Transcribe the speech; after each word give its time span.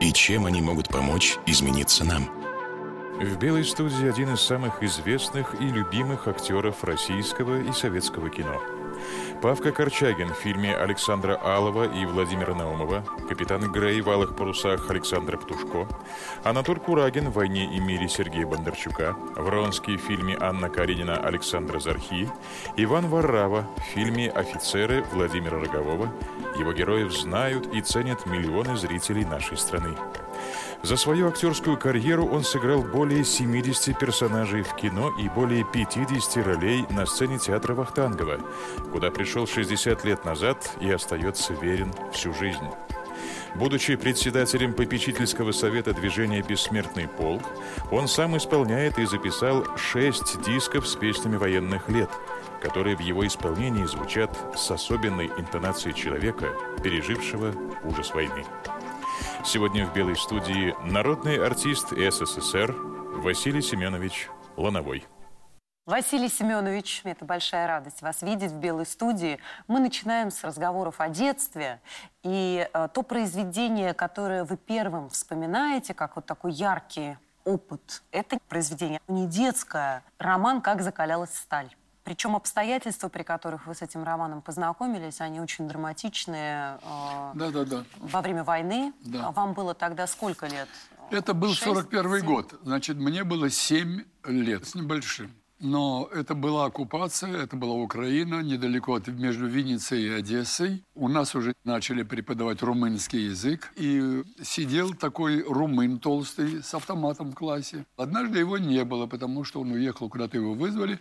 И 0.00 0.12
чем 0.12 0.46
они 0.46 0.60
могут 0.60 0.88
помочь 0.88 1.36
измениться 1.46 2.04
нам? 2.04 2.30
В 3.20 3.36
«Белой 3.36 3.64
студии» 3.64 4.08
один 4.08 4.32
из 4.34 4.40
самых 4.40 4.80
известных 4.84 5.60
и 5.60 5.64
любимых 5.64 6.28
актеров 6.28 6.84
российского 6.84 7.60
и 7.60 7.72
советского 7.72 8.30
кино. 8.30 8.60
Павка 9.40 9.70
Корчагин 9.70 10.30
в 10.30 10.36
фильме 10.36 10.74
Александра 10.74 11.38
Алова 11.42 11.84
и 11.84 12.04
Владимира 12.06 12.54
Наумова, 12.54 13.04
капитан 13.28 13.70
Грей 13.70 14.00
в 14.00 14.10
«Алых 14.10 14.34
парусах» 14.34 14.90
Александра 14.90 15.36
Птушко, 15.36 15.86
Анатоль 16.42 16.80
Курагин 16.80 17.30
в 17.30 17.34
«Войне 17.34 17.72
и 17.72 17.78
мире» 17.78 18.08
Сергея 18.08 18.46
Бондарчука, 18.46 19.16
Вронский 19.36 19.96
в 19.96 20.00
фильме 20.00 20.36
Анна 20.40 20.68
Каренина 20.68 21.16
Александра 21.16 21.78
Зархи, 21.78 22.28
Иван 22.76 23.06
Варрава 23.06 23.66
в 23.76 23.80
фильме 23.94 24.28
«Офицеры» 24.28 25.04
Владимира 25.12 25.60
Рогового. 25.60 26.12
Его 26.58 26.72
героев 26.72 27.12
знают 27.12 27.72
и 27.72 27.80
ценят 27.80 28.26
миллионы 28.26 28.76
зрителей 28.76 29.24
нашей 29.24 29.56
страны. 29.56 29.96
За 30.82 30.96
свою 30.96 31.28
актерскую 31.28 31.76
карьеру 31.76 32.26
он 32.26 32.44
сыграл 32.44 32.82
более 32.82 33.24
70 33.24 33.98
персонажей 33.98 34.62
в 34.62 34.74
кино 34.76 35.12
и 35.18 35.28
более 35.28 35.64
50 35.64 36.46
ролей 36.46 36.86
на 36.90 37.04
сцене 37.04 37.38
театра 37.38 37.74
Вахтангова, 37.74 38.38
куда 38.92 39.10
пришел 39.10 39.46
60 39.46 40.04
лет 40.04 40.24
назад 40.24 40.70
и 40.80 40.90
остается 40.90 41.52
верен 41.54 41.92
всю 42.12 42.32
жизнь. 42.32 42.64
Будучи 43.56 43.96
председателем 43.96 44.72
попечительского 44.72 45.50
совета 45.50 45.92
движения 45.92 46.42
«Бессмертный 46.42 47.08
полк», 47.08 47.42
он 47.90 48.06
сам 48.06 48.36
исполняет 48.36 48.98
и 48.98 49.06
записал 49.06 49.66
шесть 49.76 50.40
дисков 50.42 50.86
с 50.86 50.94
песнями 50.94 51.36
военных 51.36 51.88
лет, 51.88 52.10
которые 52.62 52.96
в 52.96 53.00
его 53.00 53.26
исполнении 53.26 53.84
звучат 53.84 54.30
с 54.56 54.70
особенной 54.70 55.26
интонацией 55.38 55.94
человека, 55.94 56.50
пережившего 56.84 57.52
ужас 57.84 58.14
войны. 58.14 58.44
Сегодня 59.48 59.86
в 59.86 59.94
«Белой 59.94 60.14
студии» 60.14 60.76
народный 60.84 61.42
артист 61.42 61.94
СССР 61.96 62.70
Василий 63.14 63.62
Семенович 63.62 64.28
Лановой. 64.58 65.06
Василий 65.86 66.28
Семенович, 66.28 67.00
это 67.04 67.24
большая 67.24 67.66
радость 67.66 68.02
вас 68.02 68.20
видеть 68.20 68.52
в 68.52 68.58
«Белой 68.58 68.84
студии». 68.84 69.38
Мы 69.66 69.80
начинаем 69.80 70.30
с 70.30 70.44
разговоров 70.44 70.96
о 71.00 71.08
детстве. 71.08 71.80
И 72.22 72.68
э, 72.70 72.88
то 72.92 73.02
произведение, 73.02 73.94
которое 73.94 74.44
вы 74.44 74.58
первым 74.58 75.08
вспоминаете, 75.08 75.94
как 75.94 76.16
вот 76.16 76.26
такой 76.26 76.52
яркий 76.52 77.16
опыт, 77.46 78.02
это 78.12 78.38
произведение 78.50 79.00
не 79.08 79.26
детское. 79.26 80.04
Роман 80.18 80.60
«Как 80.60 80.82
закалялась 80.82 81.34
сталь». 81.34 81.74
Причем 82.08 82.36
обстоятельства, 82.36 83.10
при 83.10 83.22
которых 83.22 83.66
вы 83.66 83.74
с 83.74 83.82
этим 83.82 84.02
романом 84.02 84.40
познакомились, 84.40 85.20
они 85.20 85.42
очень 85.42 85.68
драматичные. 85.68 86.78
Да, 87.34 87.50
да, 87.50 87.66
да. 87.66 87.84
Во 87.98 88.22
время 88.22 88.44
войны. 88.44 88.94
Да. 89.04 89.30
Вам 89.32 89.52
было 89.52 89.74
тогда 89.74 90.06
сколько 90.06 90.46
лет? 90.46 90.68
Это 91.10 91.34
был 91.34 91.52
41 91.52 92.24
год. 92.24 92.54
Значит, 92.62 92.96
мне 92.96 93.24
было 93.24 93.50
7 93.50 94.04
лет 94.24 94.66
с 94.66 94.74
небольшим. 94.74 95.30
Но 95.60 96.08
это 96.14 96.34
была 96.34 96.64
оккупация, 96.64 97.42
это 97.42 97.56
была 97.56 97.74
Украина, 97.74 98.40
недалеко 98.40 98.94
от, 98.94 99.08
между 99.08 99.46
Винницей 99.46 100.04
и 100.04 100.08
Одессой. 100.08 100.84
У 100.94 101.08
нас 101.08 101.34
уже 101.34 101.52
начали 101.64 102.04
преподавать 102.04 102.62
румынский 102.62 103.26
язык. 103.26 103.70
И 103.76 104.22
сидел 104.42 104.94
такой 104.94 105.42
румын 105.42 105.98
толстый 105.98 106.62
с 106.62 106.72
автоматом 106.72 107.32
в 107.32 107.34
классе. 107.34 107.84
Однажды 107.98 108.38
его 108.38 108.56
не 108.56 108.82
было, 108.84 109.06
потому 109.06 109.44
что 109.44 109.60
он 109.60 109.72
уехал, 109.72 110.08
куда-то 110.08 110.38
его 110.38 110.54
вызвали. 110.54 111.00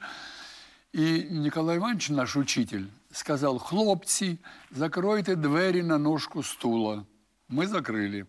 И 0.94 1.28
Николай 1.30 1.78
Иванович, 1.78 2.10
наш 2.10 2.36
учитель, 2.36 2.86
сказал, 3.12 3.60
хлопці, 3.60 4.38
закройте 4.72 5.36
двері 5.36 5.84
на 5.84 5.98
ножку 5.98 6.44
стула. 6.44 7.06
Ми 7.50 7.68
закрили. 7.68 8.26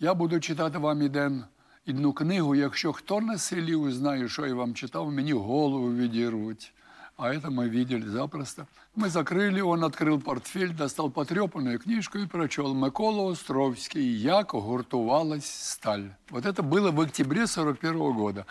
Я 0.00 0.14
буду 0.14 0.40
читати 0.40 0.78
вам 0.78 1.02
іден 1.02 1.44
одну 1.88 2.12
книгу. 2.12 2.54
Якщо 2.54 2.92
хто 2.92 3.20
на 3.20 3.38
селі 3.38 3.74
узнає, 3.74 4.28
що 4.28 4.46
я 4.46 4.54
вам 4.54 4.74
читав, 4.74 5.12
мені 5.12 5.32
голову 5.32 5.94
відірвуть. 5.94 6.72
А 7.16 7.32
это 7.32 7.50
мы 7.50 7.68
видели 7.68 8.06
запросто. 8.06 8.66
Мы 8.94 9.08
закрыли, 9.08 9.62
он 9.62 9.84
открыл 9.84 10.20
портфель, 10.20 10.74
достал 10.74 11.10
потрепанную 11.10 11.78
книжку 11.78 12.18
и 12.18 12.26
прочел 12.26 12.74
Микола 12.74 13.32
Островский 13.32 14.02
«Як 14.02 14.50
гуртувалась 14.50 15.46
сталь». 15.46 16.10
Вот 16.28 16.44
это 16.44 16.62
было 16.62 16.90
в 16.90 17.00
октябре 17.00 17.46
41 17.46 18.12
года. 18.12 18.44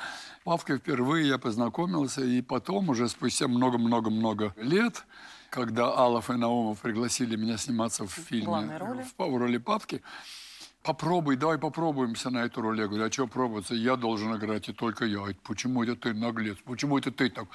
Павкой 0.43 0.79
впервые 0.79 1.27
я 1.27 1.37
познакомился, 1.37 2.23
и 2.23 2.41
потом, 2.41 2.89
уже 2.89 3.07
спустя 3.07 3.47
много-много-много 3.47 4.51
лет, 4.57 5.05
когда 5.51 5.93
Алов 5.95 6.31
и 6.31 6.33
Наумов 6.33 6.79
пригласили 6.79 7.35
меня 7.35 7.57
сниматься 7.57 8.07
в 8.07 8.11
фильме 8.11 8.79
в, 9.17 9.23
в 9.23 9.37
роли 9.37 9.57
Павки, 9.57 10.01
попробуй, 10.85 11.35
давай 11.35 11.57
попробуемся 11.57 12.29
на 12.29 12.45
эту 12.45 12.61
роль. 12.61 12.79
Я 12.79 12.87
говорю, 12.87 13.05
а 13.05 13.11
что 13.11 13.27
пробоваться? 13.27 13.73
Я 13.73 13.95
должен 13.95 14.35
играть, 14.35 14.69
и 14.69 14.73
только 14.73 15.05
я. 15.05 15.19
Почему 15.43 15.83
это 15.83 15.95
ты, 15.95 16.13
наглец? 16.13 16.57
Почему 16.63 16.97
это 16.97 17.11
ты 17.11 17.29
так? 17.29 17.47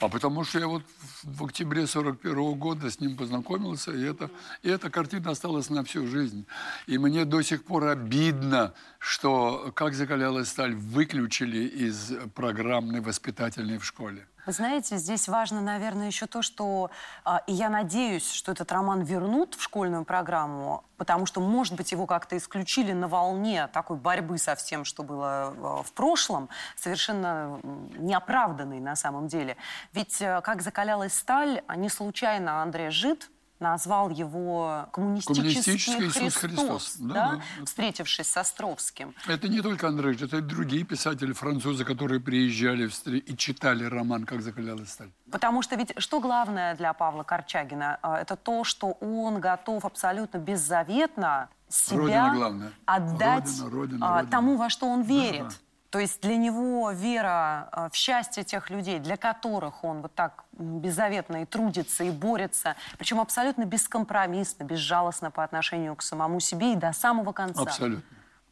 А 0.00 0.08
потому 0.08 0.44
что 0.44 0.58
я 0.58 0.66
вот 0.66 0.82
в 1.22 1.44
октябре 1.44 1.86
41 1.86 2.34
-го 2.34 2.54
года 2.54 2.90
с 2.90 3.00
ним 3.00 3.16
познакомился, 3.16 3.92
и, 3.92 4.02
это, 4.02 4.30
и 4.62 4.68
эта 4.68 4.90
картина 4.90 5.30
осталась 5.30 5.70
на 5.70 5.82
всю 5.82 6.06
жизнь. 6.06 6.44
И 6.86 6.98
мне 6.98 7.24
до 7.24 7.42
сих 7.42 7.64
пор 7.64 7.84
обидно, 7.84 8.74
что 8.98 9.72
«Как 9.74 9.94
закалялась 9.94 10.48
сталь» 10.48 10.74
выключили 10.74 11.84
из 11.84 12.12
программной 12.34 13.00
воспитательной 13.00 13.78
в 13.78 13.84
школе. 13.84 14.26
Вы 14.46 14.52
знаете, 14.52 14.96
здесь 14.96 15.26
важно, 15.26 15.60
наверное, 15.60 16.06
еще 16.06 16.26
то, 16.26 16.40
что, 16.40 16.90
э, 17.24 17.38
и 17.48 17.52
я 17.52 17.68
надеюсь, 17.68 18.30
что 18.30 18.52
этот 18.52 18.70
роман 18.70 19.02
вернут 19.02 19.56
в 19.56 19.62
школьную 19.62 20.04
программу, 20.04 20.84
потому 20.96 21.26
что, 21.26 21.40
может 21.40 21.74
быть, 21.74 21.90
его 21.90 22.06
как-то 22.06 22.36
исключили 22.36 22.92
на 22.92 23.08
волне 23.08 23.66
такой 23.72 23.96
борьбы 23.96 24.38
со 24.38 24.54
всем, 24.54 24.84
что 24.84 25.02
было 25.02 25.52
э, 25.52 25.82
в 25.82 25.92
прошлом, 25.92 26.48
совершенно 26.76 27.58
неоправданной 27.98 28.78
на 28.78 28.94
самом 28.94 29.26
деле. 29.26 29.56
Ведь 29.92 30.22
э, 30.22 30.40
как 30.42 30.62
закалялась 30.62 31.14
сталь, 31.14 31.62
не 31.74 31.88
случайно 31.88 32.62
Андрей 32.62 32.90
Жид, 32.90 33.28
назвал 33.60 34.10
его 34.10 34.88
коммунистический, 34.92 35.42
коммунистический 35.42 36.06
Иисус 36.06 36.34
Христос, 36.36 36.40
Христос 36.40 36.96
да? 36.98 37.14
Да, 37.14 37.42
да. 37.58 37.64
встретившись 37.64 38.26
с 38.26 38.36
Островским. 38.36 39.14
Это 39.26 39.48
не 39.48 39.60
только 39.60 39.88
Андрей, 39.88 40.16
это 40.20 40.38
и 40.38 40.40
другие 40.40 40.84
писатели 40.84 41.32
французы, 41.32 41.84
которые 41.84 42.20
приезжали 42.20 42.90
и 43.18 43.36
читали 43.36 43.84
роман 43.84 44.24
«Как 44.24 44.42
закалялась 44.42 44.90
сталь». 44.90 45.10
Потому 45.30 45.62
что 45.62 45.76
ведь 45.76 45.92
что 45.98 46.20
главное 46.20 46.74
для 46.76 46.92
Павла 46.92 47.22
Корчагина? 47.22 47.98
А, 48.02 48.18
это 48.20 48.36
то, 48.36 48.64
что 48.64 48.92
он 49.00 49.40
готов 49.40 49.84
абсолютно 49.84 50.38
беззаветно 50.38 51.48
себя 51.68 52.30
Родина 52.30 52.72
отдать 52.84 53.44
Родина, 53.60 53.70
Родина, 53.70 54.06
а, 54.06 54.14
Родина. 54.16 54.30
тому, 54.30 54.56
во 54.56 54.70
что 54.70 54.86
он 54.86 55.02
верит. 55.02 55.42
Да, 55.42 55.48
да. 55.48 55.54
То 55.90 55.98
есть 55.98 56.20
для 56.20 56.36
него 56.36 56.90
вера 56.90 57.68
э, 57.72 57.88
в 57.92 57.96
счастье 57.96 58.44
тех 58.44 58.70
людей, 58.70 58.98
для 58.98 59.16
которых 59.16 59.84
он 59.84 60.02
вот 60.02 60.14
так 60.14 60.44
беззаветно 60.52 61.42
и 61.42 61.44
трудится, 61.44 62.04
и 62.04 62.10
борется, 62.10 62.76
причем 62.98 63.20
абсолютно 63.20 63.64
бескомпромиссно, 63.64 64.64
безжалостно 64.64 65.30
по 65.30 65.44
отношению 65.44 65.94
к 65.96 66.02
самому 66.02 66.40
себе 66.40 66.72
и 66.72 66.76
до 66.76 66.92
самого 66.92 67.32
конца. 67.32 67.62
Абсолютно. 67.62 68.02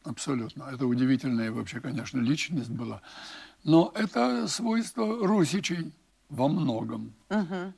Абсолютно. 0.03 0.69
Это 0.71 0.85
удивительная 0.85 1.51
вообще, 1.51 1.79
конечно, 1.79 2.19
личность 2.19 2.69
была. 2.69 3.01
Но 3.63 3.91
это 3.95 4.47
свойство 4.47 5.27
русичей 5.27 5.91
во 6.29 6.47
многом. 6.47 7.13
Угу. 7.29 7.73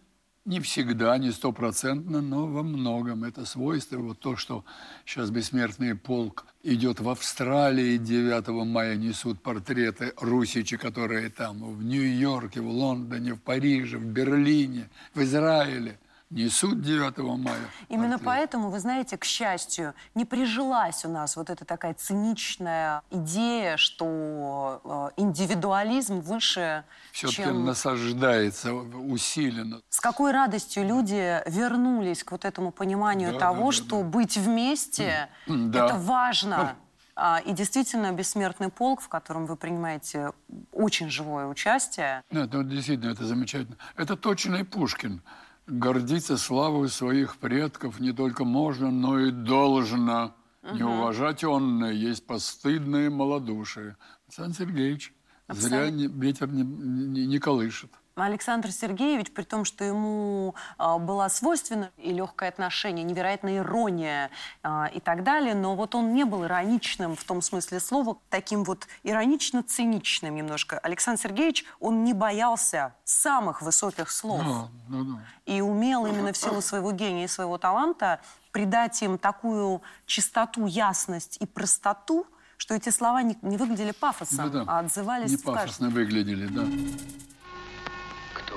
Не 0.48 0.62
всегда, 0.62 1.18
не 1.18 1.32
стопроцентно, 1.32 2.22
но 2.22 2.48
во 2.48 2.64
многом. 2.64 3.26
Это 3.26 3.46
свойство, 3.46 3.98
вот 3.98 4.20
то, 4.20 4.38
что 4.38 4.64
сейчас 5.06 5.30
бессмертный 5.30 5.94
полк 5.94 6.46
идет 6.64 7.02
в 7.02 7.10
Австралии 7.10 7.98
9 7.98 8.48
мая, 8.66 8.96
несут 8.96 9.42
портреты 9.42 10.14
русичи, 10.16 10.78
которые 10.78 11.30
там 11.32 11.76
в 11.76 11.84
Нью-Йорке, 11.84 12.62
в 12.62 12.70
Лондоне, 12.70 13.34
в 13.34 13.42
Париже, 13.42 13.98
в 13.98 14.06
Берлине, 14.06 14.90
в 15.14 15.22
Израиле– 15.22 16.00
несут 16.30 16.82
9 16.82 17.18
мая. 17.18 17.58
Именно 17.90 18.18
портрет. 18.18 18.26
поэтому, 18.26 18.70
вы 18.70 18.80
знаете, 18.80 19.18
к 19.18 19.24
счастью, 19.24 19.94
не 20.16 20.26
прижилась 20.26 21.06
у 21.06 21.10
нас 21.10 21.36
вот 21.36 21.50
эта 21.50 21.66
такая 21.66 21.94
циничная 21.94 23.02
идея, 23.12 23.78
что 23.78 25.12
э, 25.18 25.22
индивидуализм 25.22 26.20
выше, 26.20 26.84
Все-таки 27.12 27.44
чем... 27.44 27.66
насаждается 27.66 28.74
усиленно. 28.74 29.82
С 29.90 30.00
какой 30.00 30.32
радостью 30.32 30.86
люди 30.86 31.42
вернулись 31.50 32.24
к 32.24 32.32
вот 32.32 32.46
этому 32.46 32.72
пониманию 32.72 33.34
да, 33.34 33.40
того, 33.40 33.60
да, 33.60 33.66
да, 33.66 33.72
что 33.72 34.02
да. 34.02 34.08
быть 34.08 34.38
вместе 34.38 35.30
да. 35.48 35.86
это 35.86 35.96
важно. 35.96 36.76
А, 37.20 37.42
И 37.44 37.52
действительно, 37.52 38.12
«Бессмертный 38.12 38.70
полк», 38.70 39.02
в 39.02 39.08
котором 39.10 39.48
вы 39.48 39.56
принимаете 39.56 40.34
очень 40.72 41.10
живое 41.10 41.48
участие, 41.48 42.22
Нет, 42.30 42.54
ну, 42.54 42.64
действительно, 42.64 43.12
это 43.12 43.26
замечательно. 43.26 43.78
Это 43.96 44.16
точно 44.16 44.58
и 44.58 44.64
Пушкин. 44.64 45.24
Гордиться 45.68 46.38
славой 46.38 46.88
своих 46.90 47.38
предков 47.38 48.00
не 48.00 48.14
только 48.14 48.46
можно, 48.46 48.90
но 48.90 49.20
и 49.20 49.32
должно. 49.32 50.34
Не 50.64 50.84
уважать 50.84 51.44
онное 51.44 51.92
есть 51.94 52.26
постыдное 52.26 53.10
малодушие. 53.10 53.98
Александр 54.28 54.58
Сергеевич, 54.58 55.14
зря 55.50 55.90
не- 55.92 56.08
ветер 56.08 56.50
не, 56.50 56.64
не- 56.64 57.26
не 57.28 57.40
колышет. 57.40 57.92
Александр 58.26 58.72
Сергеевич, 58.72 59.32
при 59.32 59.44
том, 59.44 59.66
что 59.66 59.84
ему 59.84 60.56
а, 60.78 60.98
была 60.98 61.30
свойственна 61.30 61.92
и 61.98 62.12
легкое 62.12 62.50
отношение, 62.50 63.04
невероятная 63.04 63.58
ирония 63.58 64.30
а, 64.64 64.90
и 64.94 65.00
так 65.00 65.24
далее, 65.24 65.54
но 65.56 65.76
вот 65.76 65.96
он 65.96 66.14
не 66.14 66.24
был 66.26 66.44
ироничным 66.46 67.16
в 67.16 67.24
том 67.24 67.42
смысле 67.42 67.80
слова, 67.80 68.18
таким 68.30 68.64
вот 68.64 68.88
иронично-циничным 69.04 70.36
немножко. 70.36 70.78
Александр 70.80 71.22
Сергеевич, 71.22 71.66
он 71.80 72.04
не 72.04 72.14
боялся 72.14 72.94
самых 73.04 73.62
высоких 73.62 74.10
слов 74.12 74.42
Ну, 74.44 74.68
ну, 74.88 75.04
ну. 75.04 75.20
и 75.46 75.62
умел 75.62 76.06
именно 76.06 76.34
в 76.34 76.38
силу 76.38 76.62
своего 76.62 76.92
гения 76.92 77.26
и 77.26 77.28
своего 77.28 77.58
таланта 77.58 78.20
придать 78.52 79.02
им 79.04 79.18
такую 79.18 79.82
чистоту, 80.06 80.66
ясность 80.66 81.38
и 81.40 81.46
простоту, 81.46 82.26
что 82.58 82.74
эти 82.74 82.90
слова 82.90 83.22
не, 83.22 83.38
не 83.44 83.56
выглядели 83.58 83.92
пафосом, 83.92 84.50
Да-да. 84.50 84.64
а 84.68 84.80
отзывались 84.80 85.30
Не 85.30 85.38
в 85.38 85.44
каждом. 85.44 85.62
пафосно 85.62 85.90
выглядели, 85.90 86.48
да. 86.48 86.64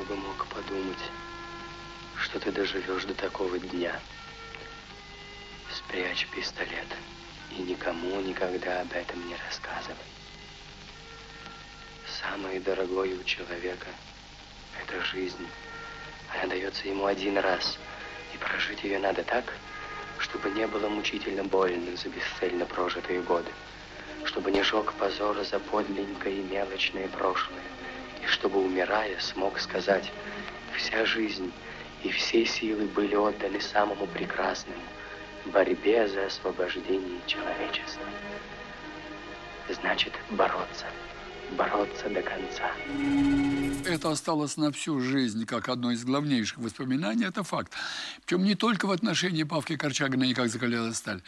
Кто 0.00 0.14
бы 0.14 0.20
мог 0.22 0.46
подумать, 0.46 1.10
что 2.16 2.40
ты 2.40 2.50
доживешь 2.50 3.04
до 3.04 3.12
такого 3.12 3.58
дня. 3.58 4.00
Спрячь 5.70 6.26
пистолет 6.28 6.86
и 7.50 7.60
никому 7.60 8.18
никогда 8.22 8.80
об 8.80 8.92
этом 8.94 9.28
не 9.28 9.36
рассказывай. 9.46 9.96
Самое 12.22 12.60
дорогое 12.60 13.14
у 13.14 13.22
человека– 13.24 13.88
это 14.82 15.04
жизнь. 15.04 15.46
Она 16.34 16.46
дается 16.46 16.88
ему 16.88 17.04
один 17.04 17.36
раз, 17.36 17.78
и 18.32 18.38
прожить 18.38 18.82
ее 18.82 18.98
надо 18.98 19.22
так, 19.22 19.52
чтобы 20.18 20.50
не 20.52 20.66
было 20.66 20.88
мучительно 20.88 21.44
больно 21.44 21.94
за 21.96 22.08
бесцельно 22.08 22.64
прожитые 22.64 23.20
годы, 23.20 23.52
чтобы 24.24 24.50
не 24.50 24.62
жег 24.62 24.94
позора 24.94 25.44
за 25.44 25.58
подленькое 25.58 26.38
и 26.38 26.42
мелочное 26.42 27.08
прошлое, 27.08 27.60
чтобы, 28.30 28.64
умирая, 28.64 29.18
смог 29.20 29.58
сказать, 29.58 30.10
вся 30.76 31.04
жизнь 31.04 31.52
и 32.02 32.10
все 32.10 32.46
силы 32.46 32.86
были 32.86 33.14
отданы 33.14 33.60
самому 33.60 34.06
прекрасному– 34.06 34.80
борьбе 35.46 36.08
за 36.08 36.26
освобождение 36.26 37.20
человечества. 37.26 38.02
Значит, 39.68 40.12
бороться, 40.30 40.86
бороться 41.56 42.08
до 42.08 42.22
конца. 42.22 42.70
Это 43.86 44.10
осталось 44.10 44.56
на 44.56 44.72
всю 44.72 45.00
жизнь, 45.00 45.46
как 45.46 45.68
одно 45.68 45.92
из 45.92 46.04
главнейших 46.04 46.58
воспоминаний, 46.58 47.24
это 47.24 47.42
факт. 47.42 47.72
Причем 48.24 48.44
не 48.44 48.54
только 48.54 48.86
в 48.86 48.90
отношении 48.90 49.44
Павки 49.44 49.76
Корчагина 49.76 50.24
и 50.24 50.34
«Как 50.34 50.48
закалялась 50.48 50.96
сталь». 50.96 51.22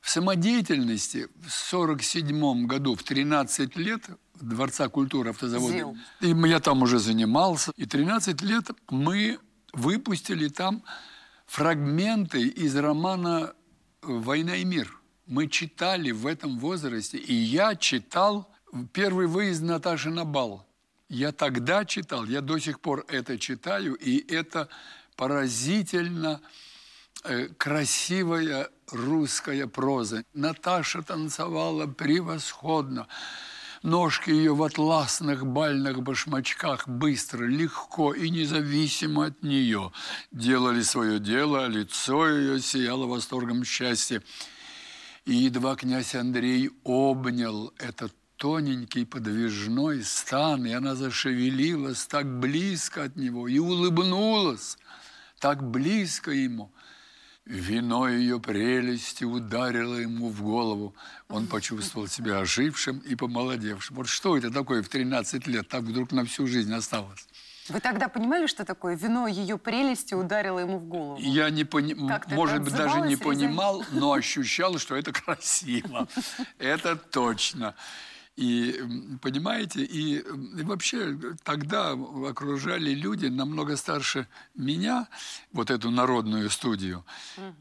В 0.00 0.10
самодеятельности 0.10 1.28
в 1.36 1.70
1947 1.70 2.66
году, 2.66 2.94
в 2.94 3.02
13 3.02 3.76
лет, 3.76 4.02
Дворца 4.40 4.88
культуры 4.88 5.30
автозавода, 5.30 5.74
ЗИЛ. 5.74 5.96
и 6.20 6.48
я 6.48 6.60
там 6.60 6.82
уже 6.82 7.00
занимался, 7.00 7.72
и 7.76 7.86
13 7.86 8.40
лет 8.42 8.70
мы 8.88 9.38
выпустили 9.72 10.48
там 10.48 10.84
фрагменты 11.46 12.46
из 12.46 12.76
романа 12.76 13.54
«Война 14.02 14.56
и 14.56 14.64
мир». 14.64 14.94
Мы 15.26 15.48
читали 15.48 16.12
в 16.12 16.26
этом 16.26 16.58
возрасте, 16.58 17.18
и 17.18 17.34
я 17.34 17.74
читал 17.74 18.48
первый 18.92 19.26
выезд 19.26 19.62
Наташи 19.62 20.10
на 20.10 20.24
бал. 20.24 20.66
Я 21.08 21.32
тогда 21.32 21.84
читал, 21.84 22.24
я 22.24 22.40
до 22.40 22.58
сих 22.58 22.80
пор 22.80 23.04
это 23.08 23.38
читаю, 23.38 23.94
и 23.94 24.24
это 24.32 24.68
поразительно 25.16 26.40
красивая 27.56 28.68
русская 28.90 29.66
проза. 29.66 30.24
Наташа 30.34 31.02
танцевала 31.02 31.86
превосходно. 31.86 33.06
Ножки 33.82 34.30
ее 34.30 34.54
в 34.54 34.62
атласных 34.64 35.46
бальных 35.46 36.02
башмачках 36.02 36.88
быстро, 36.88 37.44
легко 37.44 38.12
и 38.12 38.28
независимо 38.28 39.26
от 39.26 39.42
нее 39.44 39.92
делали 40.32 40.82
свое 40.82 41.20
дело, 41.20 41.64
а 41.64 41.68
лицо 41.68 42.28
ее 42.28 42.60
сияло 42.60 43.06
восторгом 43.06 43.64
счастья. 43.64 44.20
И 45.26 45.34
едва 45.34 45.76
князь 45.76 46.16
Андрей 46.16 46.70
обнял 46.82 47.72
этот 47.78 48.12
тоненький 48.36 49.04
подвижной 49.04 50.02
стан, 50.02 50.66
и 50.66 50.72
она 50.72 50.96
зашевелилась 50.96 52.04
так 52.06 52.26
близко 52.40 53.04
от 53.04 53.16
него 53.16 53.46
и 53.46 53.58
улыбнулась 53.58 54.76
так 55.38 55.62
близко 55.62 56.30
ему. 56.30 56.72
Вино 57.48 58.06
ее 58.10 58.38
прелести 58.38 59.24
ударило 59.24 59.94
ему 59.94 60.28
в 60.28 60.42
голову. 60.42 60.94
Он 61.30 61.46
почувствовал 61.46 62.06
себя 62.06 62.40
ожившим 62.40 62.98
и 62.98 63.14
помолодевшим. 63.14 63.96
Вот 63.96 64.06
что 64.06 64.36
это 64.36 64.50
такое 64.50 64.82
в 64.82 64.88
13 64.90 65.46
лет? 65.46 65.66
Так 65.66 65.80
вдруг 65.80 66.12
на 66.12 66.26
всю 66.26 66.46
жизнь 66.46 66.74
осталось. 66.74 67.26
Вы 67.70 67.80
тогда 67.80 68.08
понимали, 68.08 68.46
что 68.46 68.66
такое 68.66 68.96
вино 68.96 69.26
ее 69.26 69.56
прелести 69.56 70.12
ударило 70.12 70.58
ему 70.58 70.78
в 70.78 70.84
голову? 70.84 71.18
Я 71.20 71.48
не 71.48 71.64
пони... 71.64 71.94
Как-то 71.94 72.34
может 72.34 72.62
быть, 72.62 72.74
даже 72.74 73.00
не 73.00 73.16
понимал, 73.16 73.82
но 73.92 74.12
ощущал, 74.12 74.78
что 74.78 74.94
это 74.94 75.12
красиво. 75.24 76.06
Это 76.58 76.96
точно. 76.96 77.74
И, 78.38 78.80
понимаете, 79.20 79.82
и, 79.82 80.18
и 80.60 80.62
вообще 80.62 81.18
тогда 81.42 81.92
окружали 82.28 82.94
люди 82.94 83.26
намного 83.26 83.76
старше 83.76 84.26
меня, 84.54 85.08
вот 85.52 85.70
эту 85.70 85.90
народную 85.90 86.48
студию. 86.50 87.04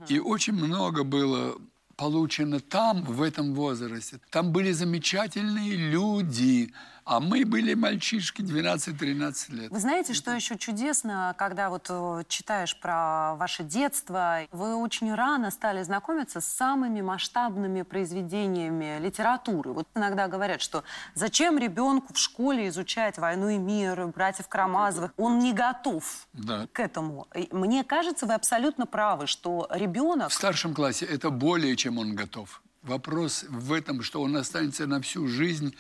И 0.08 0.20
очень 0.20 0.54
много 0.54 1.04
было 1.04 1.56
получено 1.96 2.60
там, 2.60 3.04
в 3.04 3.24
этом 3.24 3.56
возрасте. 3.56 4.20
Там 4.30 4.52
были 4.52 4.72
замечательные 4.72 5.76
люди, 5.76 6.72
а 7.08 7.22
мы 7.22 7.46
были 7.46 7.74
мальчишки 7.74 8.42
12-13 8.42 9.56
лет. 9.56 9.72
Вы 9.72 9.80
знаете, 9.80 10.14
что 10.14 10.32
еще 10.32 10.58
чудесно, 10.58 11.34
когда 11.38 11.70
вот 11.70 11.88
э, 11.90 12.24
читаешь 12.28 12.78
про 12.78 13.36
ваше 13.36 13.64
детство, 13.64 14.42
вы 14.52 14.76
очень 14.76 15.16
рано 15.16 15.50
стали 15.50 15.82
знакомиться 15.84 16.42
с 16.42 16.46
самыми 16.46 17.00
масштабными 17.00 17.84
произведениями 17.84 19.00
литературы. 19.00 19.72
Вот 19.72 19.88
иногда 19.96 20.28
говорят, 20.28 20.62
что 20.62 20.84
зачем 21.16 21.58
ребенку 21.58 22.14
в 22.14 22.18
школе 22.18 22.68
изучать 22.68 23.18
«Войну 23.18 23.48
и 23.48 23.58
мир», 23.58 24.08
«Братьев 24.08 24.50
Карамазовых», 24.50 25.14
он 25.16 25.40
не 25.40 25.54
готов 25.54 26.28
Да. 26.34 26.68
к 26.74 26.80
этому. 26.82 27.28
Мне 27.52 27.86
кажется, 27.86 28.26
вы 28.26 28.34
абсолютно 28.34 28.86
правы, 28.86 29.28
что 29.28 29.70
ребенок 29.72 30.30
В 30.30 30.34
старшем 30.34 30.74
классе 30.74 31.06
это 31.06 31.30
более 31.30 31.78
чем 31.78 32.00
он 32.00 32.16
готов. 32.16 32.62
Вопрос 32.84 33.46
в 33.48 33.72
этом, 33.72 34.02
что 34.04 34.22
он 34.22 34.36
останется 34.36 34.88
на 34.88 35.02
всю 35.02 35.28
жизнь 35.28 35.74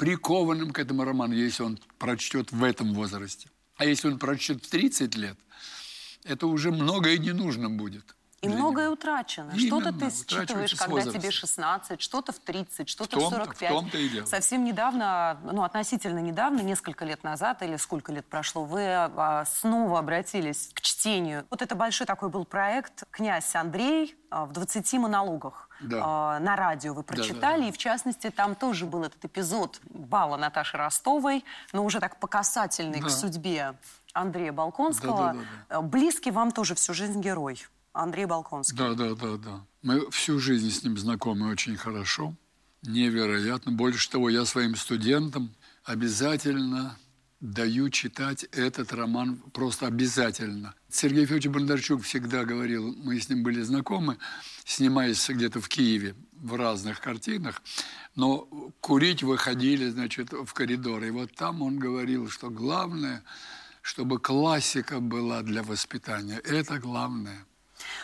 прикованным 0.00 0.70
к 0.70 0.78
этому 0.78 1.04
роману, 1.04 1.34
если 1.34 1.62
он 1.62 1.78
прочтет 1.98 2.52
в 2.52 2.64
этом 2.64 2.94
возрасте. 2.94 3.50
А 3.76 3.84
если 3.84 4.08
он 4.08 4.18
прочтет 4.18 4.64
в 4.64 4.70
30 4.70 5.14
лет, 5.16 5.38
это 6.24 6.46
уже 6.46 6.70
многое 6.70 7.18
не 7.18 7.32
нужно 7.32 7.68
будет. 7.68 8.16
И 8.42 8.48
для 8.48 8.56
многое 8.56 8.84
него. 8.86 8.94
утрачено. 8.94 9.56
Что-то 9.58 9.92
ты 9.92 10.10
считываешь, 10.10 10.74
когда 10.74 10.94
возрастом. 10.94 11.20
тебе 11.20 11.30
16, 11.30 12.00
что-то 12.00 12.32
в 12.32 12.38
30, 12.38 12.88
что-то 12.88 13.20
в 13.20 13.22
в 13.22 13.28
45. 13.28 13.68
том-то 13.68 13.98
и 13.98 14.08
дело. 14.08 14.24
Совсем 14.24 14.64
недавно, 14.64 15.38
ну, 15.44 15.62
относительно 15.62 16.20
недавно, 16.20 16.60
несколько 16.60 17.04
лет 17.04 17.22
назад, 17.22 17.62
или 17.62 17.76
сколько 17.76 18.12
лет 18.12 18.24
прошло, 18.24 18.64
вы 18.64 18.82
а, 18.86 19.44
снова 19.44 19.98
обратились 19.98 20.70
к 20.72 20.80
чтению. 20.80 21.44
Вот 21.50 21.60
это 21.60 21.74
большой 21.74 22.06
такой 22.06 22.30
был 22.30 22.46
проект 22.46 23.04
«Князь 23.10 23.54
Андрей» 23.54 24.16
а, 24.30 24.46
в 24.46 24.52
20 24.52 24.90
монологах. 24.94 25.68
Да. 25.80 26.00
А, 26.02 26.38
на 26.40 26.56
радио 26.56 26.94
вы 26.94 27.02
да, 27.02 27.12
прочитали, 27.14 27.62
да. 27.62 27.68
и 27.68 27.72
в 27.72 27.76
частности 27.78 28.30
там 28.30 28.54
тоже 28.54 28.86
был 28.86 29.02
этот 29.04 29.22
эпизод 29.22 29.80
бала 29.84 30.38
Наташи 30.38 30.78
Ростовой, 30.78 31.44
но 31.74 31.84
уже 31.84 32.00
так 32.00 32.18
по 32.18 32.26
касательной 32.26 33.00
к 33.00 33.04
Да. 33.04 33.10
судьбе 33.10 33.74
Андрея 34.14 34.52
Балконского. 34.52 35.16
Да-да-да-да. 35.34 35.76
А, 35.76 35.82
Близкий 35.82 36.30
вам 36.30 36.52
тоже 36.52 36.74
всю 36.74 36.94
жизнь 36.94 37.20
герой. 37.20 37.66
Андрей 37.92 38.26
Балконский. 38.26 38.76
Да, 38.76 38.94
да, 38.94 39.14
да, 39.14 39.36
да. 39.36 39.66
Мы 39.82 40.10
всю 40.10 40.38
жизнь 40.38 40.70
с 40.70 40.82
ним 40.84 40.96
знакомы 40.96 41.50
очень 41.50 41.76
хорошо. 41.76 42.34
Невероятно. 42.82 43.72
Больше 43.72 44.10
того, 44.10 44.30
я 44.30 44.44
своим 44.44 44.76
студентам 44.76 45.54
обязательно 45.84 46.96
даю 47.40 47.88
читать 47.88 48.44
этот 48.52 48.92
роман 48.92 49.36
просто 49.52 49.86
обязательно. 49.86 50.74
Сергей 50.90 51.24
Федорович 51.24 51.46
Бондарчук 51.46 52.02
всегда 52.02 52.44
говорил, 52.44 52.94
мы 53.02 53.18
с 53.18 53.28
ним 53.28 53.42
были 53.42 53.62
знакомы, 53.62 54.18
снимаясь 54.64 55.28
где-то 55.28 55.60
в 55.60 55.68
Киеве 55.68 56.14
в 56.32 56.54
разных 56.54 57.00
картинах, 57.00 57.62
но 58.14 58.48
курить 58.80 59.22
выходили, 59.22 59.88
значит, 59.88 60.32
в 60.32 60.52
коридор. 60.52 61.02
И 61.04 61.10
вот 61.10 61.34
там 61.34 61.62
он 61.62 61.78
говорил, 61.78 62.28
что 62.28 62.50
главное, 62.50 63.22
чтобы 63.82 64.18
классика 64.18 65.00
была 65.00 65.42
для 65.42 65.62
воспитания. 65.62 66.38
Это 66.44 66.78
главное. 66.78 67.46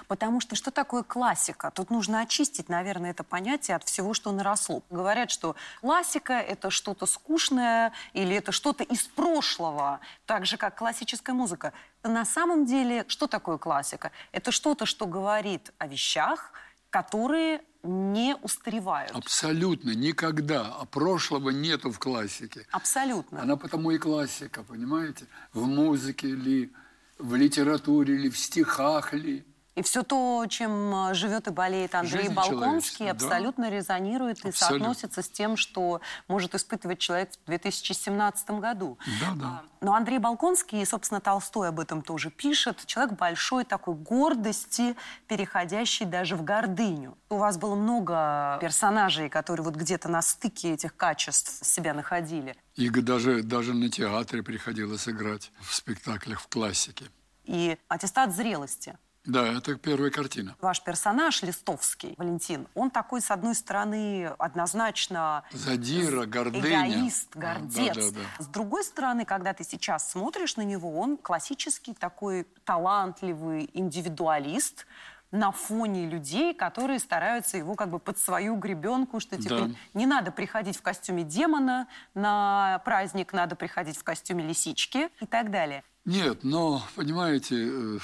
Потому 0.08 0.40
что 0.40 0.56
что 0.56 0.70
такое 0.70 1.02
классика? 1.02 1.70
Тут 1.70 1.90
нужно 1.90 2.20
очистить, 2.20 2.68
наверное, 2.68 3.10
это 3.10 3.24
понятие 3.24 3.76
от 3.76 3.84
всего, 3.84 4.14
что 4.14 4.32
наросло. 4.32 4.82
Говорят, 4.90 5.30
что 5.30 5.56
классика— 5.80 6.32
это 6.34 6.70
что-то 6.70 7.06
скучное 7.06 7.92
или 8.12 8.36
это 8.36 8.52
что-то 8.52 8.84
из 8.84 9.02
прошлого, 9.02 10.00
так 10.26 10.46
же, 10.46 10.56
как 10.56 10.76
классическая 10.76 11.32
музыка. 11.32 11.72
На 12.02 12.24
самом 12.24 12.66
деле, 12.66 13.04
что 13.08 13.26
такое 13.26 13.58
классика? 13.58 14.12
Это 14.32 14.52
что-то, 14.52 14.86
что 14.86 15.06
говорит 15.06 15.72
о 15.78 15.86
вещах, 15.86 16.52
которые 16.90 17.60
не 17.82 18.36
устаревают. 18.42 19.12
Абсолютно, 19.12 19.90
никогда. 19.90 20.74
А 20.80 20.84
прошлого 20.84 21.50
нету 21.50 21.90
в 21.90 21.98
классике. 21.98 22.66
Абсолютно. 22.70 23.42
Она 23.42 23.56
потому 23.56 23.90
и 23.90 23.98
классика, 23.98 24.62
понимаете? 24.62 25.26
В 25.52 25.66
музыке 25.66 26.28
ли, 26.28 26.72
в 27.18 27.34
литературе 27.34 28.16
ли, 28.16 28.30
в 28.30 28.38
стихах 28.38 29.12
ли. 29.12 29.44
И 29.76 29.82
все 29.82 30.02
то, 30.02 30.46
чем 30.48 31.10
э, 31.10 31.14
живет 31.14 31.48
и 31.48 31.50
болеет 31.50 31.94
Андрей 31.94 32.22
Жизнь 32.22 32.34
Балконский, 32.34 32.58
человеческая, 32.58 33.04
да. 33.04 33.10
абсолютно 33.12 33.70
резонирует 33.70 34.44
и 34.44 34.48
Абсолютно. 34.48 34.86
соотносится 34.86 35.22
с 35.22 35.28
тем, 35.28 35.58
что 35.58 36.00
может 36.28 36.54
испытывать 36.54 36.98
человек 36.98 37.30
в 37.44 37.46
2017 37.46 38.50
году. 38.52 38.96
Да, 39.20 39.32
да. 39.34 39.62
Но 39.82 39.94
Андрей 39.94 40.18
Балконский, 40.18 40.80
и, 40.80 40.84
собственно, 40.86 41.20
Толстой 41.20 41.68
об 41.68 41.78
этом 41.78 42.00
тоже 42.00 42.30
пишет, 42.30 42.86
человек 42.86 43.18
большой 43.18 43.64
такой 43.64 43.94
гордости, 43.94 44.96
переходящий 45.28 46.06
даже 46.06 46.36
в 46.36 46.42
гордыню. 46.42 47.18
У 47.28 47.36
вас 47.36 47.58
было 47.58 47.74
много 47.74 48.58
персонажей, 48.62 49.28
которые 49.28 49.62
вот 49.62 49.76
где-то 49.76 50.08
на 50.08 50.22
стыке 50.22 50.72
этих 50.72 50.96
качеств 50.96 51.66
себя 51.66 51.92
находили. 51.92 52.56
И 52.76 52.88
даже, 52.88 53.42
даже 53.42 53.74
на 53.74 53.90
театре 53.90 54.42
приходилось 54.42 55.06
играть 55.06 55.52
в 55.60 55.74
спектаклях 55.74 56.40
в 56.40 56.48
классике. 56.48 57.04
И 57.44 57.76
аттестат 57.88 58.34
зрелости. 58.34 58.96
Да, 59.26 59.46
это 59.46 59.74
первая 59.76 60.10
картина. 60.10 60.56
Ваш 60.60 60.82
персонаж 60.82 61.42
Листовский, 61.42 62.14
Валентин, 62.16 62.66
он 62.74 62.90
такой, 62.90 63.20
с 63.20 63.30
одной 63.30 63.54
стороны, 63.54 64.26
однозначно 64.38 65.42
Задира, 65.52 66.26
гордыня. 66.26 66.88
эгоист, 66.88 67.34
гордец. 67.36 67.94
да, 67.96 68.02
да, 68.02 68.10
да. 68.38 68.42
С 68.44 68.46
другой 68.46 68.84
стороны, 68.84 69.24
когда 69.24 69.52
ты 69.52 69.64
сейчас 69.64 70.10
смотришь 70.10 70.56
на 70.56 70.62
него, 70.62 70.98
он 70.98 71.16
классический 71.16 71.94
такой 71.94 72.46
талантливый 72.64 73.68
индивидуалист 73.74 74.86
на 75.32 75.50
фоне 75.50 76.08
людей, 76.08 76.54
которые 76.54 76.98
стараются 77.00 77.56
его 77.58 77.74
как 77.74 77.90
бы 77.90 77.98
под 77.98 78.16
свою 78.18 78.54
гребенку, 78.56 79.18
что 79.18 79.36
типа 79.36 79.62
Да. 79.62 79.70
не 79.92 80.06
надо 80.06 80.30
приходить 80.30 80.76
в 80.78 80.82
костюме 80.82 81.24
демона 81.24 81.88
на 82.14 82.80
праздник, 82.84 83.32
надо 83.32 83.56
приходить 83.56 83.98
в 83.98 84.04
костюме 84.04 84.44
лисички 84.44 85.08
и 85.20 85.26
так 85.26 85.50
далее. 85.50 85.82
Нет, 86.04 86.44
но, 86.44 86.80
понимаете, 86.94 87.56
э, 87.56 87.98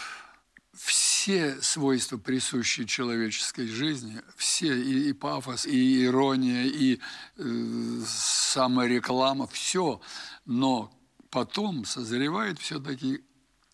все 0.72 1.60
свойства, 1.60 2.16
присущие 2.16 2.86
человеческой 2.86 3.68
жизни, 3.68 4.20
все, 4.36 4.74
и, 4.74 5.10
и 5.10 5.12
пафос, 5.12 5.66
и 5.66 6.04
ирония, 6.04 6.64
и 6.64 6.98
э, 7.36 8.00
самореклама, 8.06 9.46
все, 9.46 10.00
но 10.46 10.92
потом 11.30 11.84
созревает 11.84 12.58
все-таки 12.58 13.22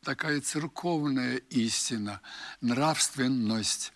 такая 0.03 0.41
церковная 0.41 1.37
истина, 1.37 2.21
нравственность, 2.61 3.93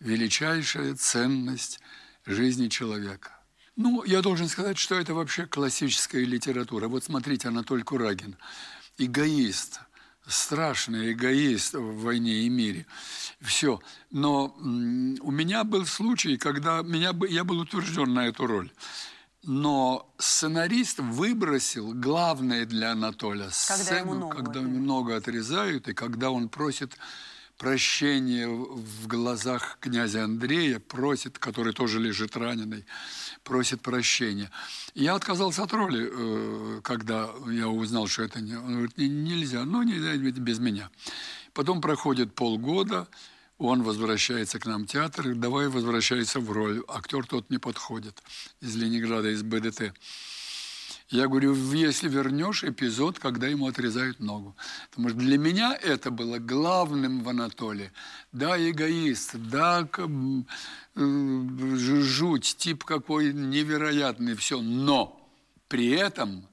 величайшая 0.00 0.94
ценность 0.94 1.80
жизни 2.26 2.68
человека. 2.68 3.32
Ну, 3.76 4.04
я 4.04 4.22
должен 4.22 4.48
сказать, 4.48 4.78
что 4.78 4.94
это 4.94 5.14
вообще 5.14 5.46
классическая 5.46 6.24
литература. 6.24 6.88
Вот 6.88 7.04
смотрите, 7.04 7.48
Анатоль 7.48 7.82
Курагин, 7.82 8.36
эгоист, 8.96 9.80
страшный 10.26 11.12
эгоист 11.12 11.74
в 11.74 12.02
«Войне 12.02 12.42
и 12.42 12.48
мире». 12.48 12.86
Все. 13.40 13.80
Но 14.10 14.54
у 14.58 15.30
меня 15.30 15.64
был 15.64 15.86
случай, 15.86 16.36
когда 16.36 16.82
меня, 16.82 17.12
я 17.28 17.44
был 17.44 17.60
утвержден 17.60 18.12
на 18.12 18.26
эту 18.26 18.46
роль. 18.46 18.70
Но 19.42 20.12
сценарист 20.18 20.98
выбросил 20.98 21.92
главное 21.94 22.66
для 22.66 22.92
Анатолия 22.92 23.50
Когда 23.68 23.84
сцену, 23.84 24.00
ему 24.00 24.14
ногу 24.14 24.36
когда 24.36 24.60
ему 24.60 24.78
много 24.78 25.16
отрезают, 25.16 25.88
и 25.88 25.94
когда 25.94 26.30
он 26.30 26.48
просит 26.48 26.98
прощения 27.58 28.48
в 28.48 29.06
глазах 29.06 29.78
князя 29.80 30.24
Андрея, 30.24 30.78
просит, 30.78 31.38
который 31.38 31.72
тоже 31.72 31.98
лежит 32.00 32.36
раненый, 32.36 32.84
просит 33.44 33.80
прощения. 33.80 34.50
Я 34.94 35.14
отказался 35.14 35.62
от 35.62 35.72
роли, 35.72 36.08
э, 36.10 36.80
когда 36.82 37.30
я 37.50 37.68
узнал, 37.68 38.06
что 38.08 38.22
это 38.22 38.40
не... 38.40 38.54
Он 38.56 38.72
говорит, 38.72 38.98
«Не- 38.98 39.08
нельзя, 39.08 39.64
ну, 39.64 39.82
нельзя 39.82 40.16
без 40.16 40.58
меня. 40.58 40.90
Потом 41.52 41.80
проходит 41.80 42.34
полгода, 42.34 43.08
он 43.58 43.82
возвращается 43.82 44.58
к 44.58 44.66
нам 44.66 44.84
в 44.84 44.88
театр, 44.88 45.34
давай 45.34 45.68
возвращайся 45.68 46.40
в 46.40 46.50
роль. 46.52 46.82
Актер 46.88 47.26
тот 47.26 47.48
не 47.48 47.58
подходит 47.58 48.22
из 48.60 48.76
Ленинграда, 48.76 49.30
из 49.30 49.42
БДТ. 49.42 49.94
Я 51.08 51.28
говорю, 51.28 51.54
если 51.72 52.08
вернешь 52.08 52.64
эпизод, 52.64 53.20
когда 53.20 53.46
ему 53.46 53.68
отрезают 53.68 54.18
ногу. 54.18 54.56
Потому 54.90 55.10
что 55.10 55.18
для 55.18 55.38
меня 55.38 55.78
это 55.80 56.10
было 56.10 56.38
главным 56.38 57.22
в 57.22 57.28
Анатолии. 57.28 57.92
Да, 58.32 58.58
эгоист, 58.58 59.36
да, 59.36 59.88
э, 59.96 60.42
жуть, 61.76 62.56
тип 62.58 62.82
какой 62.82 63.32
невероятный, 63.32 64.34
все. 64.34 64.60
Но 64.60 65.30
при 65.68 65.90
этом, 65.90 66.48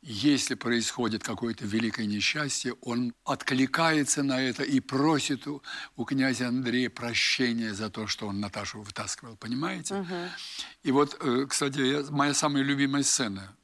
если 0.00 0.54
происходит 0.54 1.22
какое-то 1.22 1.66
великое 1.66 2.06
несчастье, 2.06 2.72
он 2.80 3.12
откликается 3.26 4.22
на 4.22 4.40
это 4.40 4.62
и 4.62 4.80
просит 4.80 5.46
у, 5.46 5.62
у 5.96 6.06
князя 6.06 6.48
Андрея 6.48 6.88
прощения 6.88 7.74
за 7.74 7.90
то, 7.90 8.06
что 8.06 8.28
он 8.28 8.40
Наташу 8.40 8.80
вытаскивал. 8.80 9.36
Понимаете? 9.36 9.94
И 10.84 10.90
вот, 10.90 11.18
э, 11.20 11.44
кстати, 11.46 11.80
я- 11.80 12.10
моя 12.10 12.32
самая 12.32 12.62
любимая 12.62 13.02
сцена– 13.02 13.54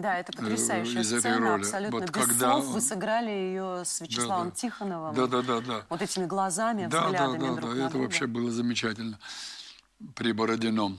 Да, 0.00 0.18
это 0.18 0.32
потрясающая 0.32 0.98
Э, 0.98 1.02
из 1.02 1.12
этой 1.12 1.20
сцена, 1.20 1.50
роли. 1.50 1.60
абсолютно 1.62 1.98
Вот 2.00 2.10
без 2.10 2.26
когда 2.26 2.52
слов. 2.52 2.66
он- 2.66 2.72
Вы 2.72 2.80
сыграли 2.80 3.30
ее 3.30 3.84
с 3.84 4.00
Вячеславом 4.00 4.44
Да-да. 4.48 4.56
Тихоновым. 4.56 5.14
Да-да-да, 5.14 5.60
да. 5.60 5.86
Вот 5.88 6.02
этими 6.02 6.26
глазами, 6.26 6.86
Да, 6.86 6.88
да, 7.02 7.06
взглядами 7.06 7.38
да, 7.48 7.54
друг 7.54 7.60
да, 7.70 7.76
на 7.76 7.80
это 7.82 7.90
друга. 7.90 8.02
вообще 8.04 8.26
было 8.26 8.50
замечательно 8.50 9.18
при 10.14 10.32
Бородином 10.32 10.98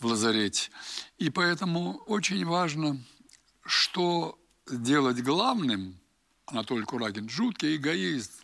в 0.00 0.06
лазарете. 0.06 0.70
И 1.18 1.30
поэтому 1.30 1.96
очень 2.06 2.44
важно, 2.44 2.98
что 3.64 4.38
делать 4.70 5.22
главным, 5.22 5.98
Анатолий 6.46 6.84
Курагин, 6.84 7.28
жуткий 7.30 7.76
эгоист, 7.76 8.42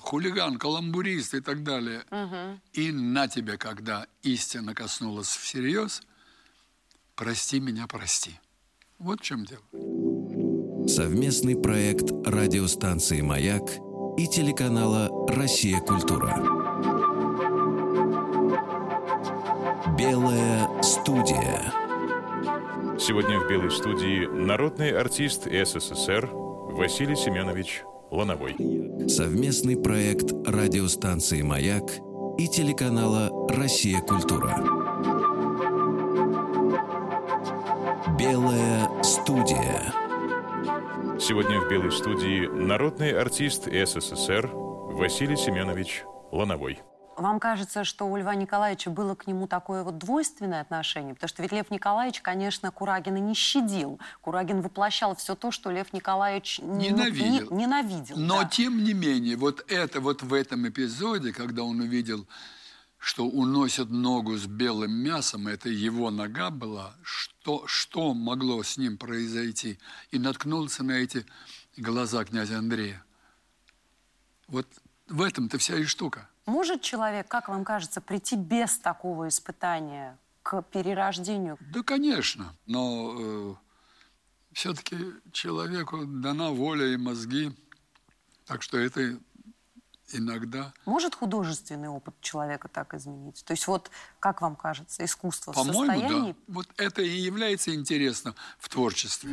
хулиган, 0.00 0.56
каламбурист 0.58 1.34
и 1.34 1.40
так 1.40 1.62
далее. 1.62 2.04
И 2.72 2.90
на 2.90 3.28
тебе, 3.28 3.58
когда 3.58 4.06
истина 4.22 4.74
коснулась 4.74 5.28
всерьез, 5.28 6.00
прости 7.14 7.60
меня, 7.60 7.86
прости. 7.86 8.40
Вот 8.98 9.20
в 9.20 9.22
чем 9.22 9.44
дело. 9.44 9.62
Совместный 10.86 11.56
проект 11.56 12.10
радиостанции 12.26 13.20
«Маяк» 13.20 13.62
и 14.16 14.26
телеканала 14.26 15.08
«Россия. 15.28 15.80
Культура». 15.80 16.36
Белая 19.98 20.82
студия. 20.82 21.72
Сегодня 22.98 23.40
в 23.40 23.48
«Белой 23.48 23.70
студии» 23.70 24.26
народный 24.26 24.90
артист 24.90 25.44
СССР 25.44 26.28
Василий 26.32 27.16
Семенович 27.16 27.82
Лановой. 28.10 28.54
Совместный 29.08 29.76
проект 29.76 30.32
радиостанции 30.46 31.42
«Маяк» 31.42 31.84
и 32.38 32.46
телеканала 32.48 33.30
«Россия. 33.48 34.00
Культура». 34.00 34.83
Сегодня 41.26 41.58
в 41.58 41.70
«Белой 41.70 41.90
студии» 41.90 42.46
народный 42.46 43.18
артист 43.18 43.64
СССР 43.64 44.46
Василий 44.52 45.38
Семенович 45.38 46.02
Лановой. 46.30 46.82
Вам 47.16 47.40
кажется, 47.40 47.82
что 47.84 48.06
у 48.06 48.14
Льва 48.18 48.34
Николаевича 48.34 48.90
было 48.90 49.14
к 49.14 49.26
нему 49.26 49.46
такое 49.46 49.84
вот 49.84 49.96
двойственное 49.96 50.60
отношение? 50.60 51.14
Потому 51.14 51.28
что 51.30 51.40
ведь 51.40 51.52
Лев 51.52 51.70
Николаевич, 51.70 52.20
конечно, 52.20 52.70
Курагина 52.70 53.16
не 53.16 53.32
щадил. 53.32 53.98
Курагин 54.20 54.60
воплощал 54.60 55.16
все 55.16 55.34
то, 55.34 55.50
что 55.50 55.70
Лев 55.70 55.94
Николаевич 55.94 56.60
ну, 56.62 56.76
Ненавидел. 56.76 57.50
не- 57.50 57.62
ненавидел. 57.62 58.16
Но 58.18 58.42
да. 58.42 58.48
тем 58.50 58.84
не 58.84 58.92
менее, 58.92 59.38
вот 59.38 59.64
это 59.68 60.00
вот 60.00 60.22
в 60.22 60.34
этом 60.34 60.68
эпизоде, 60.68 61.32
когда 61.32 61.62
он 61.62 61.80
увидел, 61.80 62.26
что 63.04 63.26
уносят 63.26 63.90
ногу 63.90 64.34
с 64.38 64.46
белым 64.46 64.92
мясом, 64.92 65.46
это 65.46 65.68
его 65.68 66.10
нога 66.10 66.48
была, 66.48 66.94
что, 67.02 67.66
что 67.66 68.14
могло 68.14 68.62
с 68.62 68.78
ним 68.78 68.96
произойти? 68.96 69.78
И 70.10 70.18
наткнулся 70.18 70.82
на 70.84 70.92
эти 70.92 71.26
глаза 71.76 72.24
князя 72.24 72.56
Андрея. 72.58 73.04
Вот 74.48 74.66
в 75.06 75.20
этом-то 75.20 75.58
вся 75.58 75.76
и 75.76 75.84
штука. 75.84 76.30
Может 76.46 76.80
человек, 76.80 77.28
как 77.28 77.50
вам 77.50 77.62
кажется, 77.62 78.00
прийти 78.00 78.36
без 78.36 78.78
такого 78.78 79.28
испытания 79.28 80.18
к 80.42 80.62
перерождению? 80.62 81.58
Да, 81.60 81.82
конечно, 81.82 82.56
но 82.64 83.60
все-таки 84.54 84.96
человеку 85.30 86.06
дана 86.06 86.48
воля 86.52 86.86
и 86.86 86.96
мозги, 86.96 87.54
так 88.46 88.62
что 88.62 88.78
это 88.78 89.20
иногда. 90.12 90.72
Может 90.84 91.14
художественный 91.14 91.88
опыт 91.88 92.14
человека 92.20 92.68
так 92.68 92.94
изменить? 92.94 93.44
То 93.44 93.52
есть 93.52 93.66
вот, 93.66 93.90
как 94.20 94.42
вам 94.42 94.56
кажется, 94.56 95.04
искусство 95.04 95.52
в 95.52 95.54
По-моему, 95.56 95.86
состоянии... 95.86 96.32
да. 96.32 96.38
Вот 96.48 96.68
это 96.76 97.02
и 97.02 97.08
является 97.08 97.74
интересным 97.74 98.34
в 98.58 98.68
творчестве. 98.68 99.30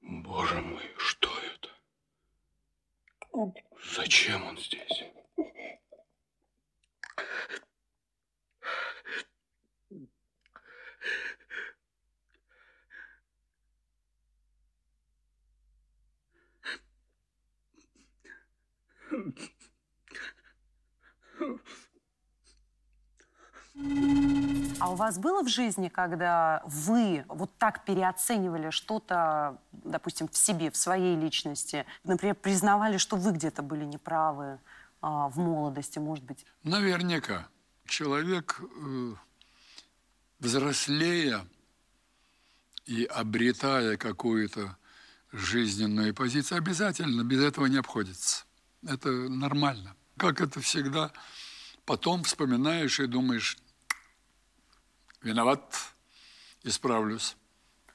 Боже 0.00 0.60
мой, 0.60 0.82
что 0.96 1.28
это? 1.54 1.68
Зачем 3.94 4.46
он 4.46 4.58
здесь? 4.58 5.11
А 24.82 24.90
у 24.90 24.96
вас 24.96 25.16
было 25.16 25.44
в 25.44 25.48
жизни, 25.48 25.88
когда 25.88 26.60
вы 26.66 27.24
вот 27.28 27.56
так 27.56 27.84
переоценивали 27.84 28.70
что-то, 28.70 29.56
допустим, 29.70 30.26
в 30.26 30.36
себе, 30.36 30.72
в 30.72 30.76
своей 30.76 31.14
личности, 31.14 31.86
например, 32.02 32.34
признавали, 32.34 32.96
что 32.96 33.14
вы 33.14 33.30
где-то 33.30 33.62
были 33.62 33.84
неправы 33.84 34.58
а, 35.00 35.28
в 35.28 35.38
молодости, 35.38 36.00
может 36.00 36.24
быть? 36.24 36.44
Наверняка. 36.64 37.46
Человек, 37.86 38.60
э, 38.60 39.14
взрослея 40.40 41.46
и 42.84 43.04
обретая 43.04 43.96
какую-то 43.96 44.76
жизненную 45.30 46.12
позицию, 46.12 46.58
обязательно 46.58 47.22
без 47.22 47.40
этого 47.40 47.66
не 47.66 47.76
обходится. 47.76 48.46
Это 48.84 49.10
нормально. 49.10 49.94
Как 50.16 50.40
это 50.40 50.60
всегда, 50.60 51.12
потом 51.84 52.24
вспоминаешь 52.24 52.98
и 52.98 53.06
думаешь, 53.06 53.56
виноват, 55.22 55.74
исправлюсь. 56.62 57.36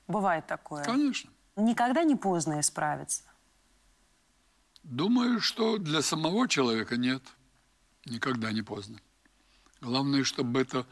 Бывает 0.07 0.48
такое. 0.48 0.84
Конечно. 0.84 1.29
Никогда 1.55 2.03
не 2.03 2.15
поздно 2.15 2.60
исправиться. 2.60 3.24
Думаю, 4.84 5.41
что 5.41 5.77
для 5.77 6.01
самого 6.01 6.48
человека 6.48 6.98
нет. 6.98 7.24
Никогда 8.05 8.51
не 8.51 8.62
поздно. 8.62 9.00
Главное, 9.81 10.24
чтобы 10.24 10.62
это 10.62 10.86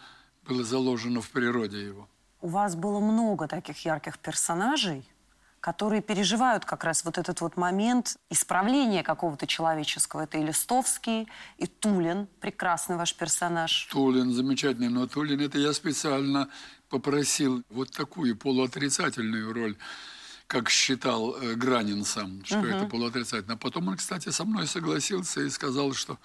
было 0.44 0.64
заложено 0.64 1.22
в 1.22 1.30
природе 1.30 1.86
его. 1.86 2.10
У 2.42 2.48
вас 2.48 2.76
было 2.76 3.00
много 3.00 3.48
таких 3.48 3.86
ярких 3.86 4.20
персонажей, 4.20 5.08
которые 5.66 6.04
переживают 6.04 6.64
как 6.64 6.84
раз 6.84 7.04
вот 7.06 7.18
этот 7.18 7.42
вот 7.42 7.58
момент 7.58 8.18
исправления 8.30 9.02
какого-то 9.02 9.48
человеческого. 9.48 10.22
Это 10.22 10.38
и 10.38 10.44
Листовский, 10.44 11.28
и 11.58 11.66
Тулин, 11.66 12.28
прекрасный 12.40 12.98
ваш 12.98 13.16
персонаж. 13.16 13.88
Тулин 13.92 14.32
замечательный, 14.32 14.90
но 14.90 15.08
Тулин 15.08 15.42
это 15.42 15.58
я 15.58 15.74
специально 15.74 16.50
попросил 16.88 17.64
вот 17.72 17.90
такую 17.90 18.38
полуотрицательную 18.38 19.52
роль, 19.54 19.76
как 20.46 20.70
считал 20.70 21.36
э, 21.36 21.56
Гранин 21.56 22.06
сам, 22.06 22.46
что 22.46 22.64
это 22.64 22.86
полуотрицательно. 22.86 23.56
А 23.56 23.58
потом 23.58 23.88
он, 23.88 23.98
кстати, 23.98 24.30
со 24.30 24.46
мной 24.46 24.68
согласился 24.68 25.42
и 25.42 25.50
сказал, 25.50 25.94
что 25.94 26.20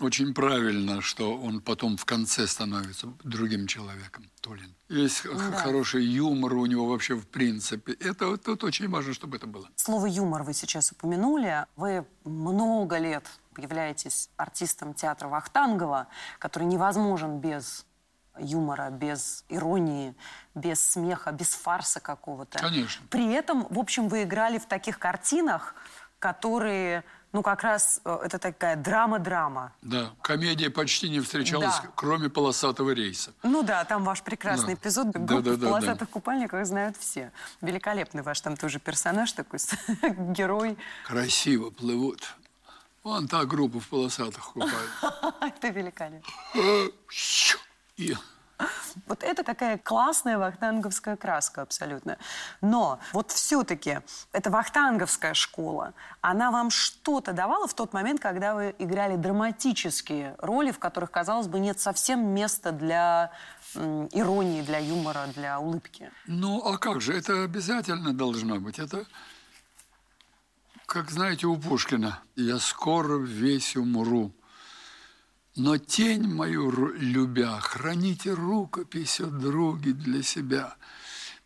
очень 0.00 0.34
правильно, 0.34 1.00
что 1.00 1.36
он 1.36 1.60
потом 1.60 1.96
в 1.96 2.04
конце 2.04 2.46
становится 2.46 3.08
другим 3.24 3.66
человеком, 3.66 4.30
Тулин. 4.40 4.74
Есть 4.88 5.20
х- 5.20 5.52
хороший 5.52 6.04
юмор 6.04 6.54
у 6.54 6.66
него 6.66 6.86
вообще 6.86 7.14
в 7.14 7.26
принципе. 7.26 7.92
Это 7.94 8.36
тут 8.36 8.64
очень 8.64 8.88
важно, 8.88 9.12
чтобы 9.14 9.36
это 9.36 9.46
было. 9.46 9.68
Слово 9.76 10.06
юмор 10.06 10.42
вы 10.42 10.52
сейчас 10.54 10.92
упомянули. 10.92 11.66
Вы 11.76 12.04
много 12.24 12.98
лет 12.98 13.26
являетесь 13.56 14.30
артистом 14.36 14.94
театра 14.94 15.28
Вахтангова, 15.28 16.08
который 16.38 16.64
невозможен 16.64 17.38
без 17.38 17.86
юмора, 18.38 18.90
без 18.90 19.44
иронии, 19.48 20.14
без 20.54 20.80
смеха, 20.84 21.30
без 21.32 21.50
фарса 21.54 22.00
какого-то. 22.00 22.58
Конечно. 22.58 23.06
При 23.10 23.32
этом, 23.32 23.66
в 23.70 23.78
общем, 23.78 24.08
вы 24.08 24.24
играли 24.24 24.58
в 24.58 24.66
таких 24.66 24.98
картинах, 24.98 25.74
которые, 26.18 27.04
ну, 27.34 27.42
как 27.42 27.64
раз 27.64 28.00
э, 28.04 28.18
это 28.22 28.38
такая 28.38 28.76
драма-драма. 28.76 29.72
Да, 29.82 30.12
комедия 30.22 30.70
почти 30.70 31.10
не 31.10 31.18
встречалась, 31.18 31.80
Да. 31.82 31.90
кроме 31.96 32.30
полосатого 32.30 32.92
рейса. 32.92 33.32
Ну 33.42 33.64
да, 33.64 33.84
там 33.84 34.04
ваш 34.04 34.22
прекрасный 34.22 34.74
Да. 34.74 34.80
эпизод. 34.80 35.10
Да, 35.10 35.18
Группа 35.18 35.42
да, 35.42 35.50
в 35.54 35.56
да, 35.58 35.66
полосатых 35.66 36.10
купальниках 36.10 36.64
знают 36.64 36.96
все. 36.96 37.32
Великолепный 37.60 38.22
ваш 38.22 38.40
там 38.40 38.56
тоже 38.56 38.78
персонаж 38.78 39.32
такой, 39.32 39.58
герой. 40.32 40.78
Красиво 41.06 41.70
плывут. 41.70 42.22
Вон 43.02 43.26
та 43.26 43.44
группа 43.44 43.80
в 43.80 43.88
полосатых 43.88 44.52
купает. 44.52 44.72
Это 45.40 45.68
великолепно. 45.70 46.32
И 47.96 48.14
Вот 49.06 49.22
это 49.22 49.42
такая 49.42 49.78
классная 49.78 50.38
вахтанговская 50.38 51.16
краска 51.16 51.62
абсолютно. 51.62 52.16
Но 52.60 53.00
вот 53.12 53.32
все-таки 53.32 53.98
эта 54.32 54.50
вахтанговская 54.50 55.34
школа, 55.34 55.94
она 56.20 56.50
вам 56.50 56.70
что-то 56.70 57.32
давала 57.32 57.66
в 57.66 57.74
тот 57.74 57.92
момент, 57.92 58.20
когда 58.20 58.54
вы 58.54 58.74
играли 58.78 59.16
драматические 59.16 60.36
роли, 60.38 60.70
в 60.70 60.78
которых, 60.78 61.10
казалось 61.10 61.48
бы, 61.48 61.58
нет 61.58 61.80
совсем 61.80 62.26
места 62.28 62.72
для 62.72 63.32
иронии, 63.74 64.62
для 64.62 64.78
юмора, 64.78 65.26
для 65.34 65.58
улыбки? 65.58 66.10
Ну, 66.26 66.60
а 66.64 66.78
как 66.78 67.00
же? 67.00 67.12
Это 67.12 67.44
обязательно 67.44 68.12
должно 68.12 68.60
быть. 68.60 68.78
Это, 68.78 69.04
как 70.86 71.10
знаете, 71.10 71.46
у 71.46 71.56
Пушкина. 71.56 72.20
«Я 72.36 72.58
скоро 72.58 73.18
весь 73.18 73.76
умру, 73.76 74.32
но 75.56 75.78
тень 75.78 76.26
мою 76.26 76.92
любя, 76.96 77.60
храните 77.60 78.32
рукопись 78.32 79.20
о 79.20 79.26
друге 79.26 79.92
для 79.92 80.22
себя». 80.22 80.76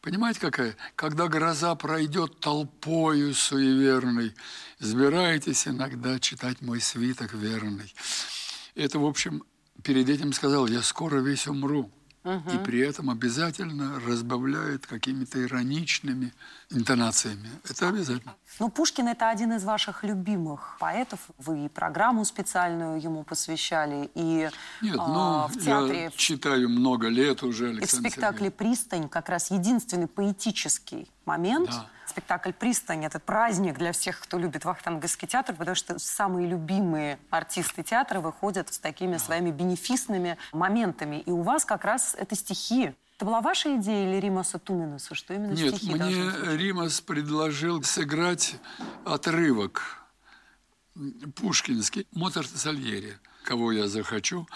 Понимаете, 0.00 0.40
какая? 0.40 0.76
Когда 0.94 1.26
гроза 1.26 1.74
пройдет 1.74 2.38
толпою 2.38 3.34
суеверной, 3.34 4.34
сбирайтесь 4.78 5.66
иногда 5.66 6.20
читать 6.20 6.62
мой 6.62 6.80
свиток 6.80 7.34
верный. 7.34 7.92
Это, 8.76 9.00
в 9.00 9.04
общем, 9.04 9.42
перед 9.82 10.08
этим 10.08 10.32
сказал, 10.32 10.68
я 10.68 10.82
скоро 10.82 11.20
весь 11.20 11.48
умру. 11.48 11.90
И 12.24 12.58
при 12.64 12.80
этом 12.80 13.10
обязательно 13.10 14.00
разбавляет 14.00 14.86
какими-то 14.86 15.42
ироничными 15.42 16.32
интонациями. 16.70 17.48
Это 17.68 17.88
обязательно. 17.88 18.34
Ну, 18.58 18.68
Пушкин– 18.68 19.08
это 19.08 19.30
один 19.30 19.52
из 19.52 19.64
ваших 19.64 20.04
любимых 20.04 20.76
поэтов. 20.80 21.20
Вы 21.38 21.66
и 21.66 21.68
программу 21.68 22.24
специальную 22.24 23.00
ему 23.00 23.22
посвящали, 23.22 24.10
и 24.14 24.50
Нет, 24.82 24.96
а, 24.98 25.48
ну, 25.48 25.54
в 25.54 25.64
театре, 25.64 26.04
я 26.04 26.10
читаю 26.10 26.68
много 26.68 27.08
лет 27.08 27.42
уже, 27.42 27.70
И 27.70 27.74
в 27.74 27.78
Александр 27.78 28.10
спектакле 28.10 28.48
Сергеевич. 28.48 28.56
«Пристань» 28.56 29.08
как 29.08 29.28
раз 29.28 29.50
единственный 29.50 30.08
поэтический 30.08 31.08
момент. 31.28 31.70
Да. 31.70 31.86
Спектакль 32.06 32.52
«Пристань»— 32.52 33.04
это 33.06 33.20
праздник 33.20 33.76
для 33.76 33.92
всех, 33.92 34.18
кто 34.20 34.38
любит 34.38 34.64
вахтанговский 34.64 35.28
театр, 35.28 35.54
потому 35.54 35.74
что 35.74 35.98
самые 35.98 36.48
любимые 36.48 37.18
артисты 37.30 37.82
театра 37.82 38.20
выходят 38.20 38.72
с 38.72 38.78
такими 38.78 39.18
своими 39.18 39.50
бенефисными 39.50 40.38
моментами. 40.52 41.16
И 41.26 41.30
у 41.30 41.42
вас 41.42 41.64
как 41.66 41.84
раз 41.84 42.16
это 42.18 42.34
стихи. 42.34 42.94
Это 43.16 43.26
была 43.26 43.40
ваша 43.40 43.76
идея 43.76 44.08
или 44.08 44.20
Римаса 44.20 44.58
Туминуса, 44.58 45.14
что 45.14 45.34
именно 45.34 45.52
Нет, 45.52 45.76
стихи 45.76 45.94
мне? 45.94 46.56
Римас 46.56 47.00
предложил 47.00 47.82
сыграть 47.82 48.56
отрывок 49.04 49.82
пушкинский 51.36 52.06
Моцарт 52.12 52.50
и 52.54 52.56
Сальери, 52.56 53.18
кого 53.44 53.72
я 53.72 53.86
захочу. 53.86 54.46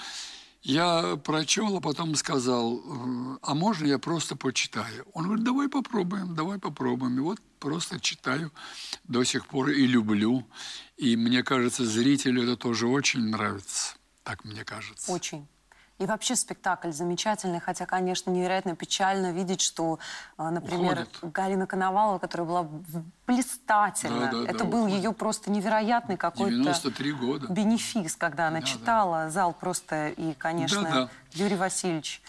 Я 0.62 1.16
прочел, 1.16 1.76
а 1.76 1.80
потом 1.80 2.14
сказал, 2.14 2.78
э, 2.78 3.38
а 3.42 3.54
можно 3.54 3.86
я 3.86 3.98
просто 3.98 4.36
почитаю? 4.36 5.04
Он 5.12 5.24
говорит, 5.24 5.44
давай 5.44 5.68
попробуем, 5.68 6.34
давай 6.36 6.58
попробуем. 6.60 7.16
И 7.16 7.20
вот 7.20 7.40
просто 7.58 7.98
читаю 7.98 8.52
до 9.04 9.24
сих 9.24 9.46
пор 9.48 9.70
и 9.70 9.86
люблю. 9.86 10.46
И 10.96 11.16
мне 11.16 11.42
кажется, 11.42 11.84
зрителю 11.84 12.44
это 12.44 12.56
тоже 12.56 12.86
очень 12.86 13.28
нравится. 13.28 13.96
Так 14.22 14.44
мне 14.44 14.64
кажется. 14.64 15.10
Очень. 15.10 15.48
И 16.02 16.06
вообще 16.06 16.34
спектакль 16.34 16.90
замечательный, 16.90 17.60
хотя, 17.60 17.86
конечно, 17.86 18.28
невероятно 18.28 18.74
печально 18.74 19.30
видеть, 19.30 19.60
что, 19.60 20.00
а, 20.36 20.50
например, 20.50 20.94
Уходит. 20.94 21.18
Галина 21.32 21.66
Коновалова, 21.68 22.18
которая 22.18 22.44
была 22.48 22.66
блистательна, 23.28 24.26
Да, 24.32 24.32
да, 24.32 24.44
это 24.50 24.58
да, 24.58 24.64
был 24.64 24.80
уходит. 24.86 24.96
ее 24.96 25.12
просто 25.12 25.52
невероятный 25.52 26.16
какой-то 26.16 26.50
93 26.56 27.12
года. 27.12 27.46
бенефис, 27.52 28.16
когда 28.16 28.48
она 28.48 28.58
Да, 28.60 28.66
читала, 28.66 29.30
зал 29.30 29.52
просто 29.52 30.08
и, 30.08 30.34
конечно, 30.34 30.82
Да, 30.82 30.90
да. 30.90 31.08
Юрий 31.34 31.54
Васильевич. 31.56 32.20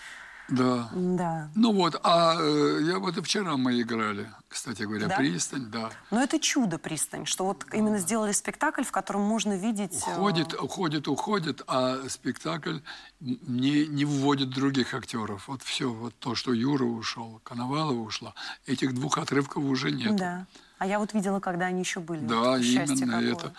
Да. 0.58 0.90
Да. 0.94 1.50
Ну 1.56 1.74
вот, 1.74 2.00
а 2.04 2.36
э, 2.40 2.80
я 2.84 3.00
вот 3.00 3.18
и 3.18 3.22
вчера 3.22 3.58
мы 3.58 3.82
играли, 3.82 4.30
кстати 4.48 4.84
говоря, 4.84 5.08
Да? 5.08 5.18
«Пристань», 5.18 5.66
да. 5.72 5.90
Но 6.12 6.22
это 6.22 6.40
чудо 6.40 6.78
пристань, 6.78 7.26
что 7.26 7.46
вот 7.46 7.66
именно 7.74 7.98
сделали 7.98 8.32
спектакль, 8.32 8.84
в 8.84 8.92
котором 8.92 9.22
можно 9.22 9.58
видеть... 9.58 10.04
э, 10.08 10.12
Уходит, 10.18 10.54
уходит, 10.54 11.08
уходит, 11.08 11.62
а 11.68 12.08
спектакль 12.10 12.80
не, 13.20 13.88
не 13.88 14.06
вводит 14.06 14.50
других 14.50 14.94
актеров. 14.94 15.48
Вот 15.48 15.62
все, 15.64 15.92
вот 15.92 16.14
то, 16.20 16.36
что 16.36 16.54
Юра 16.54 16.86
ушел, 16.86 17.42
Коновалова 17.44 18.00
ушла, 18.02 18.34
этих 18.66 18.94
двух 18.94 19.18
отрывков 19.18 19.64
уже 19.64 19.92
нет. 19.92 20.16
Да. 20.16 20.46
А 20.78 20.86
я 20.86 21.00
вот 21.00 21.14
видела, 21.14 21.40
когда 21.40 21.66
они 21.68 21.80
еще 21.80 22.00
были. 22.00 22.20
Да, 22.26 22.62
Счастье 22.62 22.98
именно 22.98 23.14
какое. 23.14 23.32
это. 23.32 23.54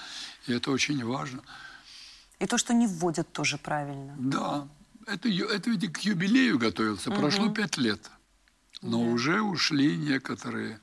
И 0.47 0.53
это 0.53 0.71
очень 0.71 1.05
важно. 1.05 1.41
И 2.39 2.47
то, 2.47 2.59
что 2.59 2.75
не 2.75 2.87
вводят, 2.87 3.33
тоже 3.33 3.57
правильно. 3.59 4.15
Да, 4.19 4.69
это, 5.07 5.29
это 5.29 5.71
ведь 5.71 5.93
к 5.93 5.99
юбилею 6.01 6.59
готовился. 6.59 7.11
Прошло 7.11 7.49
пять 7.51 7.77
лет. 7.77 8.11
Но 8.83 9.03
уже 9.03 9.41
ушли 9.41 9.97
некоторые. 9.97 10.81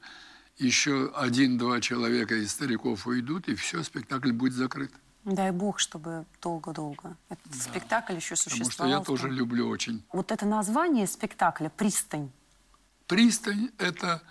Еще 0.57 1.11
один-два 1.15 1.81
человека 1.81 2.35
из 2.35 2.51
стариков 2.51 3.07
уйдут, 3.07 3.47
и 3.47 3.55
все, 3.55 3.83
спектакль 3.83 4.31
будет 4.31 4.53
закрыт. 4.53 4.91
Дай 5.23 5.51
бог, 5.51 5.79
чтобы 5.79 6.25
долго-долго. 6.41 7.15
Этот 7.29 7.53
спектакль 7.53 8.15
еще 8.15 8.35
Потому 8.35 8.49
существовал. 8.49 8.91
что 8.91 8.99
я 8.99 9.03
тоже 9.03 9.29
люблю 9.29 9.67
очень. 9.67 10.03
Вот 10.11 10.31
это 10.31 10.45
название 10.45 11.05
спектакля 11.05 11.69
«Пристань». 11.69 12.31
Пристань– 13.07 13.69
это 13.77 14.23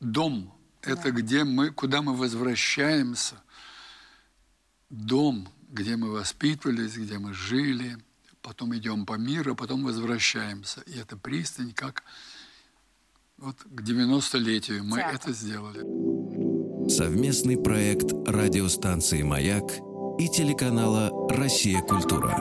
дом. 0.00 0.54
Это 0.82 1.10
где 1.10 1.44
мы, 1.44 1.70
куда 1.70 2.00
мы 2.00 2.14
возвращаемся. 2.14 3.36
Дом, 4.88 5.48
где 5.68 5.96
мы 5.96 6.10
воспитывались, 6.10 6.96
где 6.96 7.18
мы 7.18 7.34
жили. 7.34 7.98
Потом 8.42 8.74
идем 8.76 9.06
по 9.06 9.14
миру, 9.14 9.52
а 9.52 9.54
потом 9.54 9.84
возвращаемся. 9.84 10.80
И 10.86 10.98
это 10.98 11.16
пристань, 11.16 11.72
как 11.72 12.02
вот 13.36 13.56
к 13.62 13.82
90-летию 13.82 14.84
мы 14.84 14.98
Театр. 14.98 15.14
это 15.14 15.32
сделали. 15.32 16.90
Совместный 16.90 17.56
проект 17.56 18.12
радиостанции 18.26 19.22
«Маяк» 19.22 19.70
и 20.18 20.28
телеканала 20.28 21.10
«Россия. 21.30 21.80
Культура». 21.82 22.36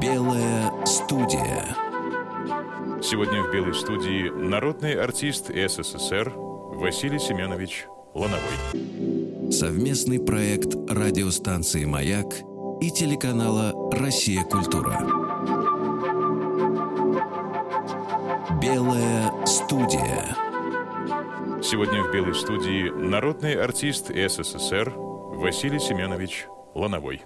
Белая 0.00 0.84
студия. 0.84 1.76
Сегодня 3.02 3.42
в 3.42 3.52
«Белой 3.52 3.74
студии» 3.74 4.30
народный 4.30 4.94
артист 4.94 5.46
СССР 5.46 6.32
Василий 6.36 7.18
Семенович 7.18 7.86
Лановой. 8.14 9.21
Совместный 9.52 10.18
проект 10.18 10.74
радиостанции 10.88 11.84
«Маяк» 11.84 12.24
и 12.80 12.90
телеканала 12.90 13.74
«Россия. 13.92 14.44
Культура». 14.44 14.98
Белая 18.62 19.30
студия. 19.44 20.34
Сегодня 21.62 22.02
в 22.02 22.10
«Белой 22.10 22.34
студии» 22.34 22.88
народный 22.88 23.62
артист 23.62 24.06
СССР 24.06 24.90
Василий 24.96 25.80
Семенович 25.80 26.46
Лановой. 26.74 27.20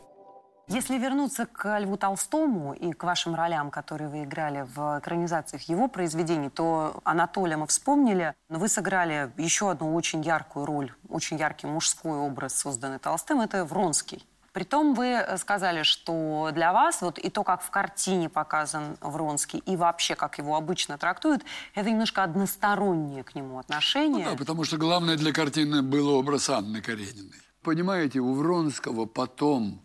Если 0.69 0.99
вернуться 0.99 1.47
к 1.47 1.79
Льву 1.79 1.97
Толстому 1.97 2.73
и 2.73 2.93
к 2.93 3.05
вашим 3.05 3.37
ролям, 3.37 3.71
которые 3.71 4.09
вы 4.09 4.25
играли 4.25 4.67
в 4.75 4.99
экранизациях 4.99 5.63
его 5.69 5.87
произведений, 5.87 6.51
то 6.51 7.01
Анатолия 7.05 7.57
мы 7.57 7.69
вспомнили, 7.69 8.35
но 8.49 8.59
вы 8.59 8.69
сыграли 8.69 9.31
еще 9.37 9.71
одну 9.71 9.95
очень 9.95 10.23
яркую 10.23 10.67
роль, 10.67 10.93
очень 11.09 11.39
яркий 11.39 11.69
мужской 11.69 12.19
образ, 12.19 12.59
созданный 12.59 12.99
Толстым, 12.99 13.43
это 13.43 13.65
Вронский. 13.65 14.27
Притом 14.53 14.95
вы 14.95 15.09
э, 15.09 15.37
сказали, 15.39 15.85
что 15.85 16.51
для 16.53 16.73
вас 16.73 17.01
вот 17.01 17.19
и 17.19 17.31
то, 17.31 17.45
как 17.45 17.63
в 17.63 17.71
картине 17.71 18.29
показан 18.29 18.97
Вронский, 19.01 19.61
и 19.61 19.77
вообще, 19.77 20.17
как 20.17 20.39
его 20.39 20.57
обычно 20.57 20.99
трактуют, 20.99 21.45
это 21.75 21.89
немножко 21.89 22.25
одностороннее 22.25 23.23
к 23.23 23.37
нему 23.37 23.59
отношение. 23.61 24.25
Ну 24.25 24.31
да, 24.33 24.37
потому 24.37 24.65
что 24.65 24.79
главное 24.79 25.17
для 25.17 25.33
картины 25.33 25.83
был 25.83 26.09
образ 26.09 26.51
Анны 26.51 26.81
Карениной. 26.81 27.39
Понимаете, 27.63 28.21
у 28.21 28.33
Вронского 28.33 29.07
потом, 29.07 29.83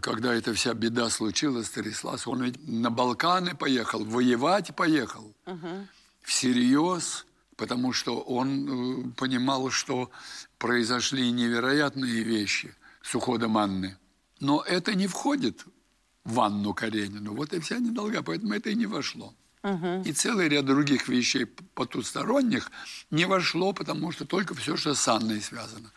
когда 0.00 0.34
эта 0.34 0.52
вся 0.54 0.74
беда 0.74 1.10
случилась, 1.10 1.70
тряслась, 1.70 2.26
он 2.26 2.42
ведь 2.42 2.68
на 2.68 2.90
Балканы 2.90 3.54
поехал, 3.54 4.04
воевать 4.04 4.74
поехал. 4.76 5.34
Всерьез, 6.22 7.26
потому 7.56 7.92
что 7.92 8.20
он 8.20 8.48
э, 8.48 9.10
понимал, 9.16 9.70
что 9.70 10.10
произошли 10.58 11.30
невероятные 11.30 12.22
вещи 12.22 12.74
с 13.02 13.14
уходом 13.14 13.56
Анны. 13.56 13.96
Но 14.38 14.62
это 14.62 14.94
не 14.94 15.06
входит 15.06 15.64
в 16.24 16.40
Анну 16.40 16.74
Каренину. 16.74 17.34
Вот 17.34 17.52
и 17.52 17.60
вся 17.60 17.78
недолга, 17.78 18.22
поэтому 18.22 18.54
это 18.54 18.70
и 18.70 18.74
не 18.74 18.86
вошло. 18.86 19.34
И 20.04 20.12
целый 20.12 20.48
ряд 20.48 20.64
других 20.64 21.08
вещей 21.08 21.44
потусторонних 21.44 22.70
не 23.10 23.26
вошло, 23.26 23.74
потому 23.74 24.10
что 24.10 24.24
только 24.24 24.54
все, 24.54 24.76
что 24.76 24.94
с 24.94 25.06
Анной 25.08 25.42
связано, 25.42 25.92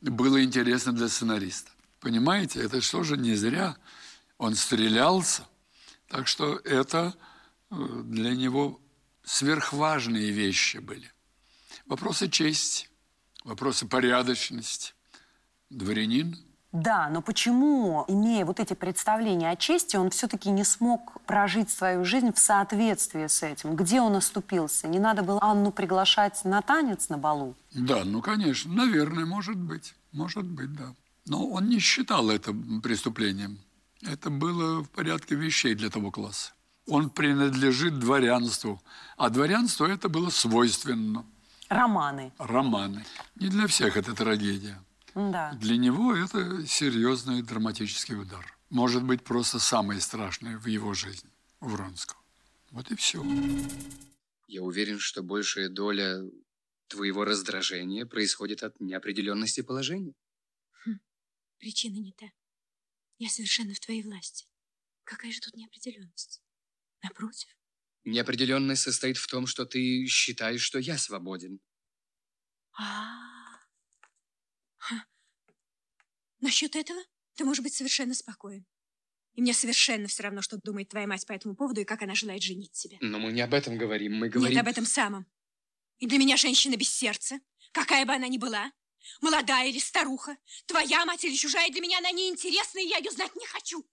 было 0.00 0.42
интересно 0.42 0.92
для 0.92 1.08
сценариста. 1.08 1.70
Понимаете, 2.04 2.62
это 2.62 2.82
что 2.82 3.02
же 3.02 3.16
не 3.16 3.34
зря. 3.34 3.76
Он 4.36 4.54
стрелялся. 4.54 5.42
Так 6.08 6.28
что 6.28 6.56
это 6.56 7.14
э, 7.70 8.02
для 8.04 8.36
него 8.36 8.78
сверхважные 9.22 10.30
вещи 10.30 10.76
были. 10.76 11.10
Вопросы 11.86 12.28
чести, 12.28 12.90
вопросы 13.42 13.88
порядочности. 13.88 14.92
Дворянин 15.70 16.36
Да, 16.72 17.08
но 17.08 17.22
почему, 17.22 18.04
имея 18.06 18.44
вот 18.44 18.60
эти 18.60 18.74
представления 18.74 19.50
о 19.50 19.56
чести, 19.56 19.96
он 19.96 20.10
все-таки 20.10 20.50
не 20.50 20.62
смог 20.62 21.22
прожить 21.22 21.70
свою 21.70 22.04
жизнь 22.04 22.34
в 22.34 22.38
соответствии 22.38 23.28
с 23.28 23.42
этим? 23.42 23.76
Где 23.76 24.02
он 24.02 24.14
оступился? 24.16 24.88
Не 24.88 24.98
надо 24.98 25.22
было 25.22 25.38
Анну 25.40 25.72
приглашать 25.72 26.44
на 26.44 26.60
танец 26.60 27.08
на 27.08 27.16
балу? 27.16 27.54
Да, 27.72 28.04
ну, 28.04 28.20
конечно, 28.20 28.70
наверное, 28.74 29.24
может 29.24 29.56
быть. 29.56 29.94
Может 30.12 30.44
быть, 30.44 30.74
да. 30.74 30.94
Но 31.26 31.46
он 31.48 31.68
не 31.68 31.78
считал 31.78 32.30
это 32.30 32.54
преступлением. 32.82 33.58
Это 34.02 34.30
было 34.30 34.82
в 34.82 34.90
порядке 34.90 35.34
вещей 35.34 35.74
для 35.74 35.88
того 35.90 36.10
класса. 36.10 36.52
Он 36.86 37.08
принадлежит 37.08 37.98
дворянству. 37.98 38.82
А 39.16 39.30
дворянству 39.30 39.86
это 39.86 40.08
было 40.08 40.28
свойственно. 40.30 41.24
Романы. 41.68 42.32
Романы. 42.38 43.04
Не 43.36 43.48
для 43.48 43.66
всех 43.66 43.96
это 43.96 44.14
трагедия. 44.14 44.78
Да. 45.14 45.52
Для 45.54 45.76
него 45.76 46.14
это 46.14 46.66
серьезный 46.66 47.42
драматический 47.42 48.16
удар. 48.16 48.54
Может 48.68 49.04
быть, 49.04 49.22
просто 49.22 49.58
самый 49.58 50.00
страшный 50.00 50.56
в 50.56 50.66
его 50.66 50.92
жизни, 50.94 51.30
у 51.60 51.68
Вронского. 51.68 52.18
Вот 52.70 52.90
и 52.90 52.96
все. 52.96 53.24
Я 54.48 54.62
уверен, 54.62 54.98
что 54.98 55.22
большая 55.22 55.68
доля 55.68 56.22
твоего 56.88 57.24
раздражения 57.24 58.04
происходит 58.04 58.62
от 58.62 58.80
неопределенности 58.80 59.62
положения. 59.62 60.12
Причина 61.64 61.98
не 61.98 62.12
та. 62.12 62.30
Я 63.16 63.30
совершенно 63.30 63.72
в 63.72 63.80
твоей 63.80 64.02
власти. 64.02 64.46
Какая 65.04 65.32
же 65.32 65.40
тут 65.40 65.56
неопределенность? 65.56 66.42
Напротив. 67.02 67.48
Неопределенность 68.04 68.82
состоит 68.82 69.16
в 69.16 69.26
том, 69.26 69.46
что 69.46 69.64
ты 69.64 70.04
считаешь, 70.04 70.60
что 70.60 70.78
я 70.78 70.98
свободен. 70.98 71.60
А. 72.78 73.14
Ха. 74.76 75.06
Насчет 76.40 76.76
этого 76.76 77.02
ты 77.32 77.46
можешь 77.46 77.64
быть 77.64 77.72
совершенно 77.72 78.12
спокоен. 78.12 78.66
И 79.32 79.40
мне 79.40 79.54
совершенно 79.54 80.06
все 80.06 80.24
равно, 80.24 80.42
что 80.42 80.58
думает 80.62 80.90
твоя 80.90 81.06
мать 81.06 81.26
по 81.26 81.32
этому 81.32 81.56
поводу 81.56 81.80
и 81.80 81.84
как 81.86 82.02
она 82.02 82.14
желает 82.14 82.42
женить 82.42 82.72
тебя. 82.72 82.98
Но 83.00 83.18
мы 83.18 83.32
не 83.32 83.40
об 83.40 83.54
этом 83.54 83.78
говорим. 83.78 84.16
Мы 84.16 84.28
говорим... 84.28 84.54
Нет, 84.54 84.60
об 84.60 84.68
этом 84.68 84.84
самом. 84.84 85.26
И 85.96 86.06
для 86.06 86.18
меня 86.18 86.36
женщина 86.36 86.76
без 86.76 86.90
сердца, 86.90 87.40
какая 87.72 88.04
бы 88.04 88.12
она 88.12 88.28
ни 88.28 88.36
была, 88.36 88.70
молодая 89.20 89.68
или 89.68 89.78
старуха, 89.78 90.36
твоя 90.66 91.04
мать 91.06 91.24
или 91.24 91.34
чужая, 91.34 91.70
для 91.70 91.80
меня 91.80 91.98
она 91.98 92.10
неинтересна, 92.10 92.78
и 92.80 92.86
я 92.88 92.98
ее 92.98 93.10
знать 93.10 93.34
не 93.36 93.46
хочу. 93.46 93.84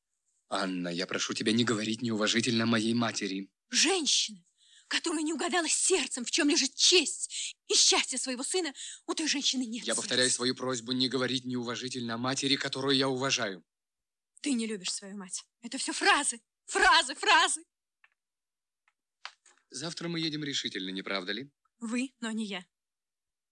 Анна, 0.49 0.89
я 0.89 1.07
прошу 1.07 1.33
тебя 1.33 1.51
не 1.53 1.63
говорить 1.63 2.01
неуважительно 2.01 2.65
моей 2.65 2.93
матери. 2.93 3.49
Женщина, 3.69 4.43
которая 4.87 5.21
не 5.21 5.31
угадала 5.33 5.69
сердцем, 5.69 6.25
в 6.25 6.31
чем 6.31 6.49
лежит 6.49 6.75
честь 6.75 7.55
и 7.69 7.73
счастье 7.73 8.17
своего 8.17 8.43
сына, 8.43 8.73
у 9.07 9.13
той 9.13 9.27
женщины 9.27 9.63
нет 9.65 9.85
Я 9.85 9.95
повторяю 9.95 10.27
сердца. 10.27 10.35
свою 10.37 10.55
просьбу 10.55 10.91
не 10.91 11.07
говорить 11.07 11.45
неуважительно 11.45 12.15
о 12.15 12.17
матери, 12.17 12.57
которую 12.57 12.97
я 12.97 13.07
уважаю. 13.07 13.63
Ты 14.41 14.51
не 14.53 14.67
любишь 14.67 14.91
свою 14.91 15.15
мать. 15.15 15.45
Это 15.61 15.77
все 15.77 15.93
фразы, 15.93 16.41
фразы, 16.65 17.15
фразы. 17.15 17.63
Завтра 19.69 20.09
мы 20.09 20.19
едем 20.19 20.43
решительно, 20.43 20.89
не 20.89 21.01
правда 21.01 21.31
ли? 21.31 21.49
Вы, 21.79 22.13
но 22.19 22.31
не 22.31 22.45
я. 22.45 22.65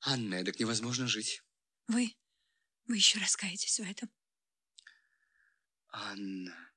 Анна, 0.02 0.36
эдак 0.36 0.60
невозможно 0.60 1.08
жить. 1.08 1.42
Вы, 1.90 2.16
вы 2.86 2.98
еще 2.98 3.18
раскаетесь 3.18 3.80
в 3.80 3.84
этом. 3.84 4.12
Анна, 5.88 6.72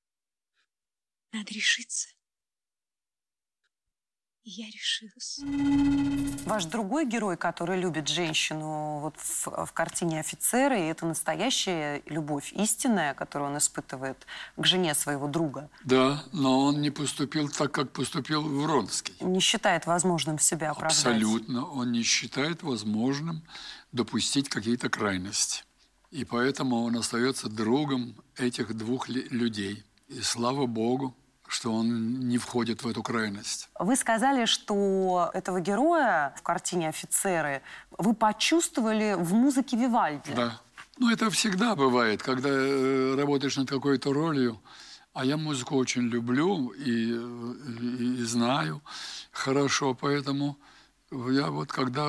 Надо 1.32 1.52
решиться. 1.52 2.08
Я 4.44 4.66
решилась. 4.66 5.40
Ваш 6.46 6.64
другой 6.64 7.06
герой, 7.06 7.36
который 7.36 7.80
любит 7.80 8.08
женщину 8.08 8.98
вот 8.98 9.14
в, 9.16 9.66
в 9.66 9.72
картине 9.72 10.18
«Офицеры», 10.18 10.80
и 10.80 10.84
это 10.84 11.06
настоящая 11.06 12.02
любовь, 12.06 12.52
истинная, 12.52 13.14
которую 13.14 13.52
он 13.52 13.58
испытывает 13.58 14.26
к 14.56 14.64
жене 14.66 14.94
своего 14.94 15.28
друга. 15.28 15.70
Да, 15.84 16.24
но 16.32 16.60
он 16.60 16.80
не 16.80 16.90
поступил 16.90 17.48
так, 17.48 17.70
как 17.70 17.92
поступил 17.92 18.42
Вронский. 18.42 19.14
Не 19.20 19.38
считает 19.38 19.86
возможным 19.86 20.40
себя 20.40 20.72
оправдать. 20.72 20.98
Абсолютно. 20.98 21.64
Он 21.64 21.92
не 21.92 22.02
считает 22.02 22.64
возможным 22.64 23.44
допустить 23.92 24.48
какие-то 24.48 24.88
крайности. 24.88 25.62
И 26.10 26.24
поэтому 26.24 26.82
он 26.82 26.96
остается 26.96 27.48
другом 27.48 28.16
этих 28.36 28.76
двух 28.76 29.08
людей. 29.08 29.84
И 30.08 30.20
слава 30.20 30.66
Богу, 30.66 31.16
что 31.62 31.74
он 31.74 32.18
не 32.28 32.38
входит 32.38 32.82
в 32.82 32.88
эту 32.88 33.04
крайность. 33.04 33.68
Вы 33.78 33.94
сказали, 33.94 34.46
что 34.46 35.30
этого 35.32 35.60
героя 35.60 36.34
в 36.36 36.42
картине 36.42 36.88
«Офицеры» 36.88 37.62
вы 37.98 38.14
почувствовали 38.14 39.14
в 39.16 39.32
музыке 39.32 39.76
Вивальди. 39.76 40.32
Да. 40.34 40.60
Ну, 40.98 41.12
это 41.12 41.30
всегда 41.30 41.76
бывает, 41.76 42.20
когда 42.20 42.48
э, 42.50 43.14
работаешь 43.16 43.56
над 43.56 43.68
какой-то 43.68 44.12
ролью. 44.12 44.60
А 45.14 45.24
я 45.24 45.36
музыку 45.36 45.76
очень 45.76 46.02
люблю 46.02 46.70
и, 46.70 46.90
и, 46.90 48.20
и 48.20 48.24
знаю 48.24 48.82
хорошо, 49.30 49.94
поэтому 49.94 50.56
я 51.12 51.46
вот 51.48 51.70
когда 51.70 52.08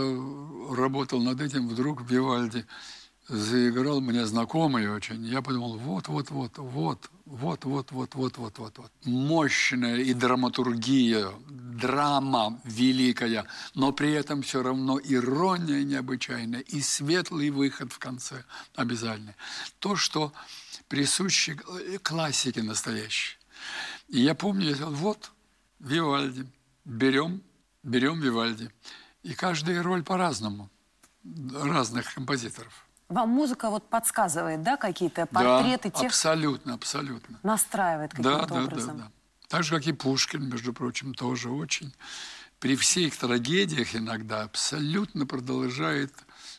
работал 0.75 1.21
над 1.21 1.41
этим, 1.41 1.67
вдруг 1.67 2.01
Вивальди 2.09 2.65
заиграл 3.33 3.99
мне 3.99 4.25
знакомый 4.25 4.89
очень. 4.89 5.25
Я 5.25 5.41
подумал, 5.41 5.77
вот, 5.77 6.07
вот, 6.07 6.29
вот, 6.29 6.57
вот, 6.57 7.09
вот, 7.25 7.65
вот, 7.65 7.91
вот, 7.91 8.13
вот, 8.15 8.37
вот, 8.37 8.57
вот, 8.57 8.77
вот. 8.77 8.91
Мощная 9.05 9.97
и 9.97 10.13
драматургия, 10.13 11.29
драма 11.49 12.61
великая, 12.63 13.45
но 13.73 13.91
при 13.91 14.11
этом 14.11 14.43
все 14.43 14.61
равно 14.61 14.99
ирония 15.03 15.83
необычайная 15.83 16.59
и 16.59 16.81
светлый 16.81 17.49
выход 17.49 17.91
в 17.91 17.97
конце 17.97 18.43
обязательно. 18.75 19.35
То, 19.79 19.95
что 19.95 20.31
присуще 20.87 21.55
классике 22.03 22.61
настоящей. 22.61 23.37
И 24.09 24.21
я 24.21 24.35
помню, 24.35 24.69
я 24.69 24.75
сказал, 24.75 24.93
вот, 24.93 25.31
Вивальди, 25.79 26.45
берем, 26.85 27.41
берем 27.81 28.21
Вивальди. 28.21 28.69
И 29.23 29.33
каждая 29.33 29.81
роль 29.81 30.03
по-разному, 30.03 30.69
разных 31.53 32.13
композиторов. 32.13 32.82
Вам 33.09 33.29
музыка 33.29 33.69
вот 33.69 33.87
подсказывает, 33.89 34.63
да, 34.63 34.77
какие-то 34.77 35.25
портреты 35.25 35.91
да, 35.91 35.99
тех? 35.99 36.09
абсолютно, 36.09 36.73
абсолютно. 36.73 37.39
Настраивает 37.43 38.11
каким-то 38.11 38.45
да, 38.47 38.63
образом. 38.63 38.97
Да, 38.97 39.03
да, 39.03 39.09
да. 39.09 39.47
Так 39.49 39.63
же, 39.63 39.75
как 39.75 39.85
и 39.85 39.93
Пушкин, 39.93 40.49
между 40.49 40.73
прочим, 40.73 41.13
тоже 41.13 41.49
очень. 41.51 41.93
При 42.59 42.75
всех 42.75 43.15
трагедиях 43.17 43.95
иногда 43.95 44.43
абсолютно 44.43 45.25
продолжает 45.25 46.13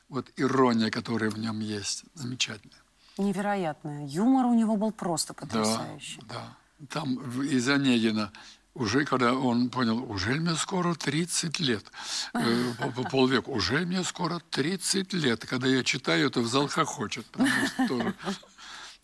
вот 0.09 0.31
ирония, 0.37 0.91
которая 0.91 1.31
в 1.31 1.39
нем 1.39 1.61
есть. 1.61 2.05
Замечательная. 2.15 2.79
Невероятная. 3.17 4.07
Юмор 4.07 4.47
у 4.47 4.55
него 4.55 4.77
был 4.77 4.93
просто 4.93 5.35
потрясающий. 5.35 6.21
Да, 6.29 6.57
да. 6.79 6.87
Там 6.89 7.19
из 7.43 7.69
Онегина 7.69 8.33
уже 8.75 9.05
когда 9.05 9.35
он 9.35 9.71
понял, 9.71 10.11
уже 10.11 10.35
мне 10.35 10.55
скоро 10.57 10.95
30 10.95 11.61
лет, 11.61 11.85
э, 12.35 12.73
полвека, 13.11 13.49
уже 13.49 13.87
мне 13.87 14.03
скоро 14.03 14.41
30 14.51 15.13
лет. 15.13 15.47
Когда 15.47 15.69
я 15.69 15.85
читаю, 15.85 16.27
это 16.27 16.41
в 16.41 16.47
зал 16.49 16.69
хохочет. 16.69 17.27
Тоже... 17.89 18.15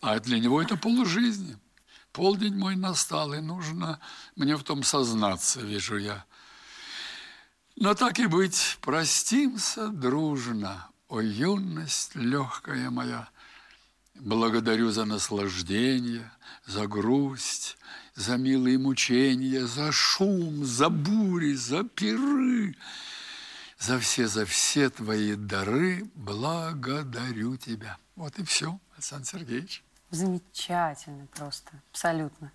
А 0.01 0.19
для 0.19 0.41
него 0.41 0.61
это 0.61 0.77
полжизни. 0.77 1.57
Полдень 2.13 2.57
мой 2.57 2.75
настал, 2.75 3.33
и 3.35 3.41
нужно 3.41 4.01
мне 4.35 4.57
в 4.57 4.65
том 4.65 4.83
сознаться, 4.83 5.61
вижу 5.61 5.97
я. 5.99 6.25
Но 7.77 7.95
так 7.95 8.19
и 8.19 8.27
быть, 8.27 8.79
простимся 8.81 9.89
дружно, 9.89 10.89
о 11.09 11.21
юность 11.21 12.17
легкая 12.17 12.91
моя. 12.91 13.29
Благодарю 14.15 14.91
за 14.91 15.05
наслаждение, 15.05 16.31
за 16.67 16.87
грусть, 16.87 17.79
за 18.21 18.37
милые 18.37 18.79
мучения, 18.79 19.67
за 19.67 19.91
шум, 19.93 20.65
за 20.65 20.91
бури, 20.91 21.55
за 21.55 21.85
пиры. 21.85 22.77
За 23.79 23.99
все, 23.99 24.29
за 24.29 24.45
все 24.45 24.91
твои 24.91 25.35
дары 25.35 26.05
благодарю 26.15 27.57
тебя. 27.57 27.97
Вот 28.17 28.39
и 28.39 28.45
все, 28.45 28.79
Александр 28.95 29.27
Сергеевич. 29.27 29.83
Замечательно 30.11 31.27
просто, 31.35 31.73
абсолютно. 31.91 32.53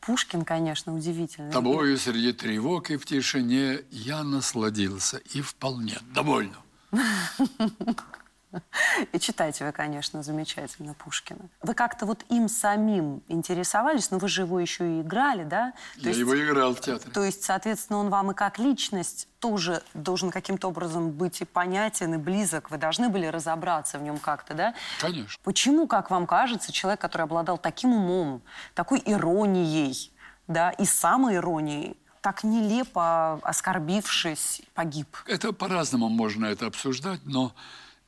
Пушкин, 0.00 0.44
конечно, 0.44 0.94
удивительный. 0.94 1.50
Тобою 1.50 1.98
среди 1.98 2.32
тревог 2.32 2.90
и 2.90 2.96
в 2.96 3.04
тишине 3.04 3.80
я 3.90 4.22
насладился 4.22 5.18
и 5.34 5.40
вполне 5.40 5.98
довольно. 6.14 6.56
И 9.12 9.18
читаете 9.18 9.64
вы, 9.64 9.72
конечно, 9.72 10.22
замечательно 10.22 10.94
Пушкина. 10.94 11.40
Вы 11.62 11.74
как-то 11.74 12.06
вот 12.06 12.24
им 12.28 12.48
самим 12.48 13.22
интересовались, 13.28 14.10
но 14.10 14.18
вы 14.18 14.28
же 14.28 14.42
его 14.42 14.60
еще 14.60 14.98
и 14.98 15.00
играли, 15.02 15.44
да? 15.44 15.72
То 15.94 16.00
Я 16.00 16.08
есть, 16.08 16.20
его 16.20 16.38
играл 16.38 16.74
в 16.74 16.80
театре. 16.80 17.12
То 17.12 17.24
есть, 17.24 17.44
соответственно, 17.44 18.00
он 18.00 18.10
вам 18.10 18.32
и 18.32 18.34
как 18.34 18.58
личность 18.58 19.28
тоже 19.38 19.82
должен 19.94 20.30
каким-то 20.30 20.68
образом 20.68 21.10
быть 21.10 21.40
и 21.40 21.44
понятен, 21.44 22.14
и 22.14 22.18
близок. 22.18 22.70
Вы 22.70 22.78
должны 22.78 23.08
были 23.08 23.26
разобраться 23.26 23.98
в 23.98 24.02
нем 24.02 24.18
как-то, 24.18 24.54
да? 24.54 24.74
Конечно. 25.00 25.40
Почему, 25.42 25.86
как 25.86 26.10
вам 26.10 26.26
кажется, 26.26 26.72
человек, 26.72 27.00
который 27.00 27.22
обладал 27.22 27.58
таким 27.58 27.92
умом, 27.92 28.42
такой 28.74 29.02
иронией, 29.04 30.12
да, 30.46 30.70
и 30.70 30.84
самой 30.84 31.36
иронией, 31.36 31.96
так 32.20 32.44
нелепо 32.44 33.40
оскорбившись, 33.42 34.62
погиб? 34.74 35.16
Это 35.26 35.52
по-разному 35.52 36.08
можно 36.08 36.46
это 36.46 36.66
обсуждать, 36.66 37.20
но 37.24 37.54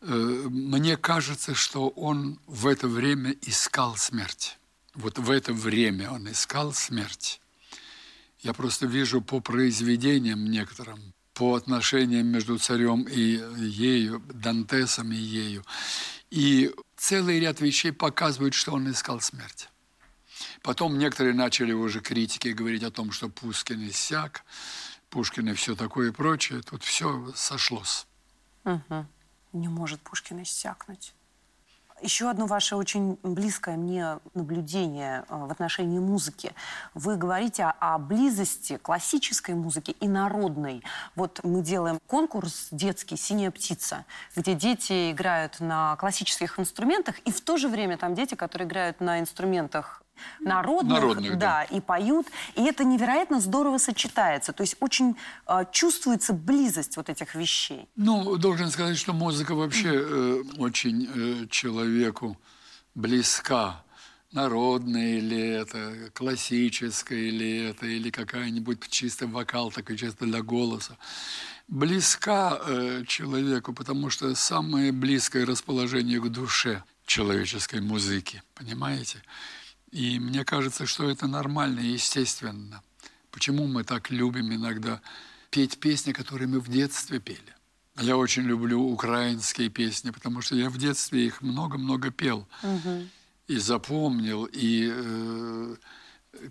мне 0.03 0.97
кажется, 0.97 1.55
что 1.55 1.89
он 1.89 2.41
в 2.47 2.67
это 2.67 2.89
время 2.89 3.37
искал 3.43 3.97
смерть. 3.97 4.59
Вот 4.95 5.19
в 5.19 5.31
это 5.31 5.53
время 5.53 6.11
он 6.11 6.31
искал 6.31 6.73
смерть. 6.73 7.41
Я 8.41 8.53
просто 8.53 8.87
вижу 8.87 9.23
по 9.23 9.41
произведениям 9.41 10.45
некоторым, 10.45 11.15
по 11.35 11.55
отношениям 11.55 12.27
между 12.27 12.59
царем 12.59 13.05
и 13.05 13.41
ею, 13.59 14.21
Дантесом 14.35 15.13
и 15.13 15.17
ею. 15.17 15.65
И 16.31 16.75
целый 16.97 17.39
ряд 17.39 17.61
вещей 17.61 17.93
показывают, 17.93 18.55
что 18.55 18.73
он 18.73 18.91
искал 18.91 19.21
смерть. 19.21 19.69
Потом 20.63 20.99
некоторые 20.99 21.35
начали 21.35 21.73
уже 21.73 22.01
критики 22.01 22.49
говорить 22.49 22.83
о 22.83 22.91
том, 22.91 23.13
что 23.13 23.29
Пушкин 23.29 23.89
иссяк, 23.89 24.45
Пушкин 25.11 25.51
и 25.51 25.55
все 25.55 25.77
такое 25.77 26.09
и 26.09 26.13
прочее. 26.13 26.63
Тут 26.63 26.83
все 26.83 27.33
сошлось. 27.37 28.07
Угу 28.65 29.07
не 29.53 29.69
может 29.69 30.01
Пушкин 30.01 30.43
иссякнуть. 30.43 31.15
Еще 32.03 32.29
одно 32.29 32.47
ваше 32.47 32.75
очень 32.75 33.17
близкое 33.23 33.77
мне 33.77 34.19
наблюдение 34.35 35.25
э, 35.29 35.37
в 35.37 35.53
отношении 35.53 36.01
музыки. 36.01 36.53
Вы 36.95 37.17
говорите 37.17 37.73
о, 37.79 37.97
близости 37.99 38.77
классической 38.77 39.55
музыки 39.55 39.93
и 40.01 40.09
народной. 40.09 40.83
Вот 41.15 41.41
мы 41.45 41.63
делаем 41.63 42.01
конкурс 42.09 42.69
детский 42.73 43.17
«Синяя 43.17 43.53
птица», 43.53 44.05
где 44.35 44.55
дети 44.55 45.13
играют 45.13 45.61
на 45.61 45.95
классических 45.97 46.59
инструментах, 46.59 47.21
и 47.21 47.31
в 47.31 47.41
то 47.41 47.57
же 47.57 47.69
время 47.69 47.97
там 47.97 48.17
дети, 48.17 48.35
которые 48.35 48.67
играют 48.67 49.01
на 49.01 49.21
инструментах 49.21 50.02
народных, 50.41 51.01
народных 51.01 51.39
да, 51.39 51.67
да, 51.71 51.77
и 51.77 51.81
поют. 51.81 52.27
И 52.55 52.63
это 52.63 52.85
невероятно 52.85 53.41
здорово 53.41 53.79
сочетается. 53.79 54.53
То 54.53 54.63
есть 54.63 54.77
очень 54.81 55.17
э, 55.47 55.65
чувствуется 55.73 56.33
близость 56.33 56.97
вот 56.97 57.09
этих 57.09 57.35
вещей. 57.35 57.89
Ну, 57.97 58.37
должен 58.37 58.71
сказать, 58.71 58.97
что 58.97 59.13
музыка 59.13 59.55
вообще 59.55 59.91
э, 59.93 60.43
очень 60.59 61.09
э, 61.15 61.47
человеку 61.49 62.37
близка. 62.95 63.83
Народная 64.33 65.21
ли 65.21 65.41
это, 65.41 66.11
классическая 66.15 67.31
ли 67.31 67.69
это, 67.69 67.85
или 67.85 68.09
какая-нибудь 68.09 68.89
чисто 68.89 69.27
вокал, 69.27 69.71
такой 69.71 69.99
чисто 69.99 70.25
для 70.25 70.41
голоса. 70.41 70.97
Близка 71.69 72.59
э, 72.67 73.05
человеку, 73.07 73.75
потому 73.75 74.09
что 74.09 74.35
самое 74.35 74.91
близкое 74.91 75.45
расположение 75.45 76.19
к 76.19 76.29
душе 76.31 76.83
человеческой 77.05 77.83
музыки, 77.83 78.43
понимаете? 78.55 79.23
И 79.93 80.19
мне 80.19 80.45
кажется, 80.45 80.87
что 80.87 81.09
это 81.09 81.27
нормально 81.27 81.81
и 81.81 81.93
естественно. 81.93 82.83
Почему 83.31 83.67
мы 83.67 83.85
так 83.85 84.11
любим 84.11 84.53
иногда 84.53 85.01
петь 85.51 85.79
песни, 85.79 86.13
которые 86.13 86.49
мы 86.49 86.61
в 86.61 86.69
детстве 86.69 87.21
пели? 87.21 87.55
Я 88.01 88.17
очень 88.17 88.43
люблю 88.43 88.81
украинские 88.81 89.69
песни, 89.69 90.11
потому 90.11 90.41
что 90.41 90.57
я 90.57 90.71
в 90.71 90.79
детстве 90.79 91.27
их 91.27 91.43
много-много 91.43 92.11
пел 92.11 92.49
угу. 92.63 93.07
и 93.49 93.59
запомнил. 93.59 94.47
И 94.47 94.91
э, 94.91 95.77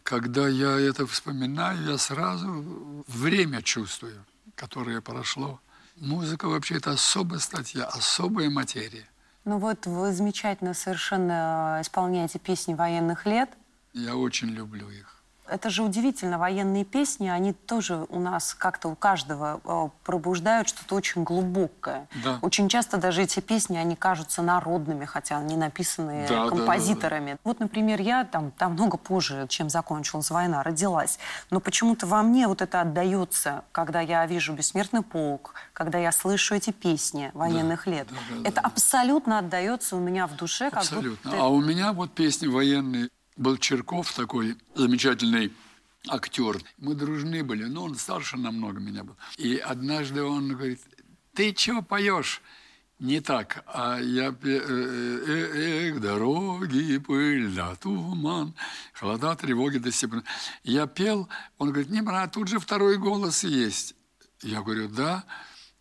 когда 0.04 0.48
я 0.48 0.80
это 0.80 1.08
вспоминаю, 1.08 1.84
я 1.84 1.98
сразу 1.98 3.04
время 3.08 3.64
чувствую, 3.64 4.24
которое 4.54 5.02
прошло. 5.02 5.60
Музыка 5.96 6.48
вообще 6.48 6.76
это 6.76 6.92
особая 6.92 7.40
статья, 7.40 7.86
особая 7.86 8.52
материя. 8.52 9.08
Ну 9.44 9.58
вот 9.58 9.88
вы 9.88 10.14
замечательно 10.14 10.74
совершенно 10.74 11.80
исполняете 11.82 12.38
песни 12.38 12.74
военных 12.74 13.26
лет. 13.26 13.50
Я 13.94 14.16
очень 14.16 14.50
люблю 14.50 14.90
их. 14.90 15.21
Это 15.52 15.70
же 15.70 15.84
удивительно, 15.84 16.38
военные 16.38 16.86
песни, 16.86 17.28
они 17.28 17.52
тоже 17.54 18.06
у 18.10 18.20
нас 18.20 18.54
как-то 18.54 18.88
у 18.88 18.96
каждого 18.96 19.60
э, 19.64 19.90
пробуждают 20.04 20.70
что-то 20.70 20.96
очень 20.96 21.24
глубокое. 21.24 22.08
Да. 22.24 22.40
Очень 22.42 22.70
часто 22.70 22.98
даже 22.98 23.22
эти 23.24 23.42
песни, 23.42 23.78
они 23.78 23.96
кажутся 23.96 24.42
народными, 24.42 25.06
хотя 25.06 25.38
они 25.38 25.58
написаны 25.58 26.26
Да, 26.28 26.44
да, 26.46 26.50
композиторами. 26.50 27.38
Вот, 27.44 27.60
например, 27.60 28.02
я 28.02 28.24
там, 28.24 28.52
там 28.52 28.74
много 28.74 28.98
позже, 28.98 29.46
чем 29.50 29.70
закончилась 29.70 30.32
война, 30.32 30.64
родилась. 30.64 31.20
Но 31.50 31.60
почему-то 31.60 32.08
во 32.08 32.24
мне 32.24 32.48
вот 32.48 32.62
это 32.62 32.82
отдается, 32.82 33.64
когда 33.72 34.00
я 34.00 34.26
вижу 34.26 34.54
«Бессмертный 34.54 35.02
полк», 35.04 35.54
когда 35.74 35.98
я 36.00 36.12
слышу 36.12 36.56
эти 36.56 36.72
песни 36.72 37.32
военных 37.34 37.88
лет. 37.88 38.08
это 38.46 38.62
абсолютно 38.62 39.40
отдается 39.40 39.96
у 39.96 40.00
меня 40.00 40.28
в 40.28 40.36
душе. 40.36 40.70
Как 40.70 40.80
Абсолютно. 40.80 41.32
будто- 41.32 41.44
А 41.44 41.48
у 41.50 41.60
меня 41.62 41.92
вот 41.92 42.12
песни 42.12 42.48
военные. 42.48 43.10
Был 43.42 43.58
Черков 43.58 44.14
такой 44.14 44.56
замечательный 44.76 45.52
актер. 46.08 46.62
Мы 46.78 46.94
дружны 46.94 47.44
были, 47.44 47.64
но 47.64 47.86
он 47.86 47.96
старше 47.96 48.38
намного 48.38 48.80
меня 48.80 49.04
был. 49.04 49.18
И 49.38 49.58
однажды 49.58 50.22
он 50.22 50.50
говорит, 50.50 50.80
ты 51.34 51.52
чего 51.52 51.82
поешь? 51.82 52.40
Не 53.00 53.20
так, 53.20 53.64
а 53.66 53.98
я 54.00 54.32
пе- 54.32 54.62
э, 54.64 55.24
э, 55.28 55.90
эх, 55.90 56.02
дороги, 56.02 57.00
пыль, 57.00 57.52
да, 57.56 57.74
туман, 57.78 58.54
холода, 58.94 59.36
тревоги 59.36 59.80
до 59.80 59.92
степи. 59.92 60.22
Я 60.64 60.86
пел, 60.86 61.28
он 61.58 61.70
говорит, 61.72 61.90
не, 61.90 62.04
брат, 62.04 62.34
тут 62.34 62.48
же 62.48 62.60
второй 62.60 63.00
голос 63.00 63.44
есть. 63.44 63.96
Я 64.44 64.62
говорю, 64.62 64.88
да. 64.88 65.24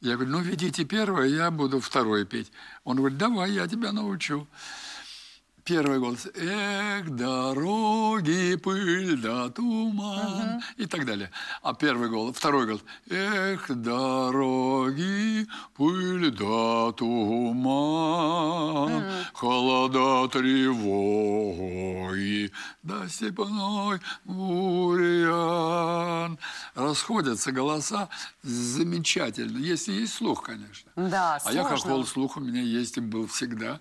Я 0.01 0.15
говорю, 0.15 0.31
ну, 0.31 0.41
ведите 0.41 0.87
первое, 0.87 1.27
я 1.27 1.51
буду 1.51 1.79
второе 1.79 2.25
петь. 2.25 2.51
Он 2.85 2.97
говорит, 2.97 3.19
давай, 3.19 3.53
я 3.53 3.69
тебя 3.69 3.93
научу. 3.93 4.49
Первый 5.71 6.01
голос. 6.01 6.27
Эх, 6.35 7.09
дороги, 7.11 8.57
пыль 8.57 9.17
да 9.21 9.49
туман. 9.51 10.61
И 10.77 10.87
так 10.87 11.07
далее. 11.07 11.31
А 11.63 11.75
первый 11.75 12.09
голос, 12.11 12.35
второй 12.37 12.67
голос. 12.67 12.81
Эх, 13.09 13.71
дороги, 13.71 15.47
пыль 15.77 16.33
да 16.33 16.91
туман. 16.99 19.05
Холода, 19.33 20.29
тревоги, 20.29 21.71
да 22.83 23.09
степной 23.09 24.01
бурьян. 24.25 26.37
Расходятся 26.75 27.53
голоса 27.53 28.09
замечательно. 28.43 29.59
Если 29.59 29.93
есть 29.93 30.15
слух, 30.15 30.43
конечно. 30.43 30.91
Да, 30.97 31.39
А 31.45 31.53
я 31.53 31.63
сложно. 31.63 31.77
хохол 31.77 32.05
слух 32.07 32.37
у 32.39 32.41
меня 32.41 32.61
есть 32.61 32.97
и 32.97 33.01
был 33.01 33.29
всегда. 33.29 33.79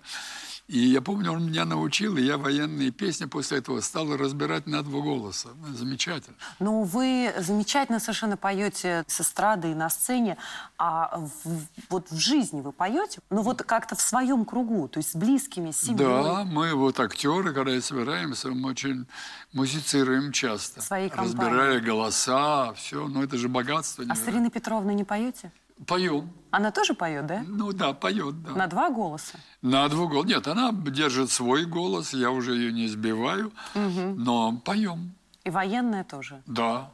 И 0.70 0.78
я 0.78 1.00
помню, 1.00 1.32
он 1.32 1.46
меня 1.46 1.64
научил, 1.64 2.16
и 2.16 2.22
я 2.22 2.38
военные 2.38 2.92
песни 2.92 3.24
после 3.24 3.58
этого 3.58 3.80
стал 3.80 4.16
разбирать 4.16 4.68
на 4.68 4.82
два 4.84 5.00
голоса. 5.00 5.48
Ну, 5.66 5.74
Замечательно. 5.74 6.36
Ну, 6.60 6.84
вы 6.84 7.34
замечательно 7.38 7.98
совершенно 7.98 8.36
поете 8.36 9.02
с 9.08 9.20
эстрады 9.20 9.72
и 9.72 9.74
на 9.74 9.90
сцене, 9.90 10.36
а 10.78 11.18
в- 11.44 11.66
вот 11.88 12.08
в 12.12 12.16
жизни 12.16 12.60
вы 12.60 12.70
поете? 12.70 13.20
Ну, 13.30 13.42
вот 13.42 13.64
как-то 13.64 13.96
в 13.96 14.00
своем 14.00 14.44
кругу, 14.44 14.86
то 14.86 14.98
есть 15.00 15.10
с 15.10 15.16
близкими, 15.16 15.72
с 15.72 15.80
семьей. 15.80 15.98
Да, 15.98 16.44
мы 16.44 16.72
вот 16.74 17.00
актеры, 17.00 17.52
когда 17.52 17.80
собираемся, 17.80 18.50
мы 18.50 18.70
очень 18.70 19.06
музицируем 19.52 20.30
часто. 20.30 20.80
Своей. 20.82 21.10
Разбирая 21.10 21.80
голоса, 21.80 22.72
все. 22.74 23.08
Ну, 23.08 23.24
это 23.24 23.36
же 23.38 23.48
богатство. 23.48 24.02
А 24.02 24.04
с 24.04 24.08
невероятное. 24.08 24.34
Ириной 24.34 24.50
Петровной 24.50 24.94
не 24.94 25.04
поете? 25.04 25.50
Поем. 25.86 26.30
Она 26.50 26.70
тоже 26.72 26.94
поет, 26.94 27.26
да? 27.26 27.42
Ну 27.46 27.72
да, 27.72 27.92
поет, 27.92 28.42
да. 28.42 28.50
На 28.52 28.66
два 28.66 28.90
голоса? 28.90 29.38
На 29.62 29.88
двух 29.88 30.10
голос. 30.10 30.26
Нет, 30.26 30.46
она 30.48 30.72
держит 30.72 31.30
свой 31.30 31.64
голос, 31.64 32.12
я 32.12 32.30
уже 32.30 32.54
ее 32.54 32.72
не 32.72 32.88
сбиваю, 32.88 33.52
но 33.74 34.56
поем, 34.64 35.14
И 35.44 35.50
военная 35.50 36.04
тоже. 36.04 36.42
да. 36.46 36.90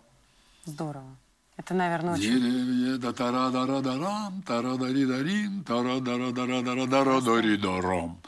Здорово. 0.64 1.16
Это, 1.56 1.72
наверное, 1.74 2.14
очень... 2.14 2.98
Да 2.98 3.12
тара 3.12 3.50
дара 3.50 3.80
дарам, 3.80 4.42
тара 4.42 4.76
дари 4.76 5.06
дарим, 5.06 5.64
тара 5.64 6.00
дара 6.00 6.30
дара 6.32 6.60
дара 6.62 6.86
дара 6.86 7.20
дари 7.22 7.56
дарам. 7.56 8.20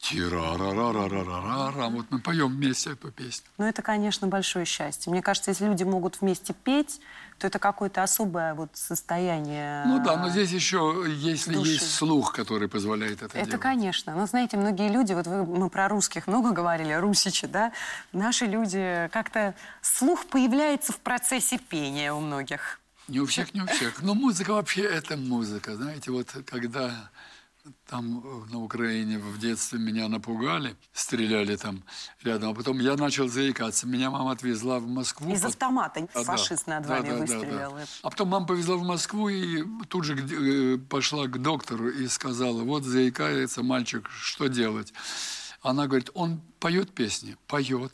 тира 0.00 0.58
ра 0.58 0.74
ра 0.74 0.92
ра 0.92 1.08
ра 1.08 1.24
ра 1.24 1.72
ра 1.72 1.88
Вот 1.88 2.06
мы 2.10 2.18
поем 2.18 2.48
вместе 2.48 2.90
эту 2.92 3.10
песню. 3.10 3.46
Ну, 3.58 3.64
это, 3.64 3.80
конечно, 3.80 4.26
большое 4.28 4.66
счастье. 4.66 5.10
Мне 5.10 5.22
кажется, 5.22 5.50
если 5.50 5.66
люди 5.66 5.84
могут 5.84 6.20
вместе 6.20 6.52
петь, 6.52 7.00
то 7.38 7.46
это 7.46 7.58
какое-то 7.58 8.02
особое 8.02 8.54
вот 8.54 8.70
состояние... 8.74 9.84
Ну 9.86 10.02
да, 10.02 10.16
но 10.16 10.28
здесь 10.30 10.50
еще, 10.50 11.04
если 11.06 11.54
души. 11.54 11.72
есть 11.72 11.94
слух, 11.94 12.32
который 12.32 12.68
позволяет 12.68 13.22
это, 13.22 13.36
Это, 13.36 13.46
делать. 13.46 13.60
конечно. 13.60 14.14
Но 14.14 14.26
знаете, 14.26 14.56
многие 14.56 14.88
люди, 14.88 15.12
вот 15.12 15.26
вы, 15.26 15.44
мы 15.44 15.68
про 15.68 15.88
русских 15.88 16.26
много 16.26 16.52
говорили, 16.52 16.92
русичи, 16.92 17.46
да? 17.46 17.72
Наши 18.12 18.46
люди, 18.46 19.08
как-то 19.12 19.54
слух 19.82 20.26
появляется 20.26 20.92
в 20.92 20.98
процессе 20.98 21.58
пения 21.58 22.12
у 22.12 22.20
многих. 22.20 22.80
Не 23.08 23.20
у 23.20 23.26
всех, 23.26 23.52
не 23.52 23.60
у 23.60 23.66
всех. 23.66 24.00
Но 24.02 24.14
музыка 24.14 24.54
вообще 24.54 24.82
это 24.82 25.16
музыка. 25.16 25.76
Знаете, 25.76 26.10
вот 26.10 26.28
когда 26.46 27.10
там 27.86 28.22
э, 28.24 28.52
на 28.52 28.62
Украине 28.62 29.18
в 29.18 29.38
детстве 29.38 29.78
меня 29.78 30.08
напугали, 30.08 30.76
стреляли 30.92 31.56
там 31.56 31.82
рядом, 32.22 32.50
а 32.50 32.54
потом 32.54 32.78
я 32.78 32.94
начал 32.96 33.28
заикаться. 33.28 33.86
Меня 33.86 34.10
мама 34.10 34.32
отвезла 34.32 34.78
в 34.78 34.86
Москву. 34.86 35.32
Из 35.32 35.40
под- 35.40 35.50
автомата 35.50 36.00
А, 36.12 36.18
да. 36.18 36.24
фашист 36.24 36.66
над 36.66 36.82
Да, 36.86 36.88
вами 36.88 37.06
да, 37.08 37.12
да, 37.14 37.18
выстрелил. 37.20 37.70
да. 37.72 37.84
А 38.02 38.10
потом 38.10 38.28
мама 38.28 38.46
повезла 38.46 38.76
в 38.76 38.82
Москву 38.82 39.28
и 39.28 39.64
тут 39.88 40.04
же 40.04 40.14
э, 40.14 40.78
пошла 40.78 41.26
к 41.26 41.40
доктору 41.40 41.88
и 41.88 42.06
сказала, 42.08 42.62
вот 42.62 42.84
заикается 42.84 43.62
мальчик, 43.62 44.08
что 44.10 44.48
делать? 44.48 44.92
Она 45.62 45.86
говорит, 45.86 46.10
он 46.14 46.42
поет 46.60 46.92
песни? 46.94 47.36
Поет. 47.46 47.92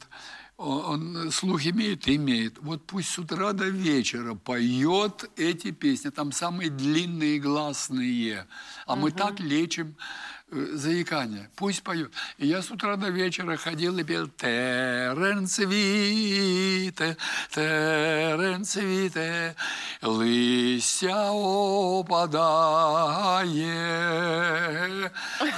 Он, 0.61 1.17
он 1.17 1.31
слух 1.31 1.65
имеет? 1.65 2.07
Имеет. 2.07 2.59
Вот 2.59 2.87
пусть 2.87 3.09
с 3.09 3.19
утра 3.19 3.55
до 3.55 3.65
вечера 3.65 4.35
поет 4.35 5.31
эти 5.37 5.71
песни. 5.71 6.11
Там 6.11 6.33
самые 6.33 6.69
длинные 6.69 7.39
гласные. 7.39 8.47
А 8.87 8.95
мы 8.95 9.11
так 9.11 9.41
лечим 9.41 9.97
э, 9.97 10.40
заикание. 10.52 11.50
Пусть 11.56 11.82
поет. 11.84 12.12
И 12.38 12.48
я 12.48 12.62
с 12.62 12.72
утра 12.72 12.96
до 12.96 13.10
вечера 13.10 13.58
ходил 13.58 13.98
и 13.98 14.04
пел 14.04 14.28
Теренцвіте, 14.28 17.16
теренцвіте, 17.50 19.56
листя 20.02 21.32
опадає, 21.32 22.12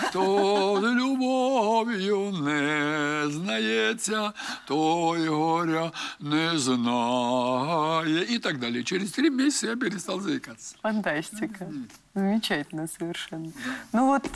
хто 0.01 0.79
з 0.81 0.83
любов'ю 0.83 2.31
не 2.31 3.23
знається, 3.29 4.33
той 4.65 5.27
горя 5.27 5.91
не 6.19 6.57
знає. 6.57 8.25
И 8.29 8.39
так 8.39 8.59
далее. 8.59 8.83
Через 8.83 9.11
три 9.11 9.29
месяца 9.29 9.67
я 9.67 9.75
перестал 9.75 10.21
заикаться. 10.21 10.75
Фантастика. 10.81 11.67
Замечательно 12.14 12.86
совершенно. 12.88 13.50
Ну 13.92 14.06
вот, 14.08 14.28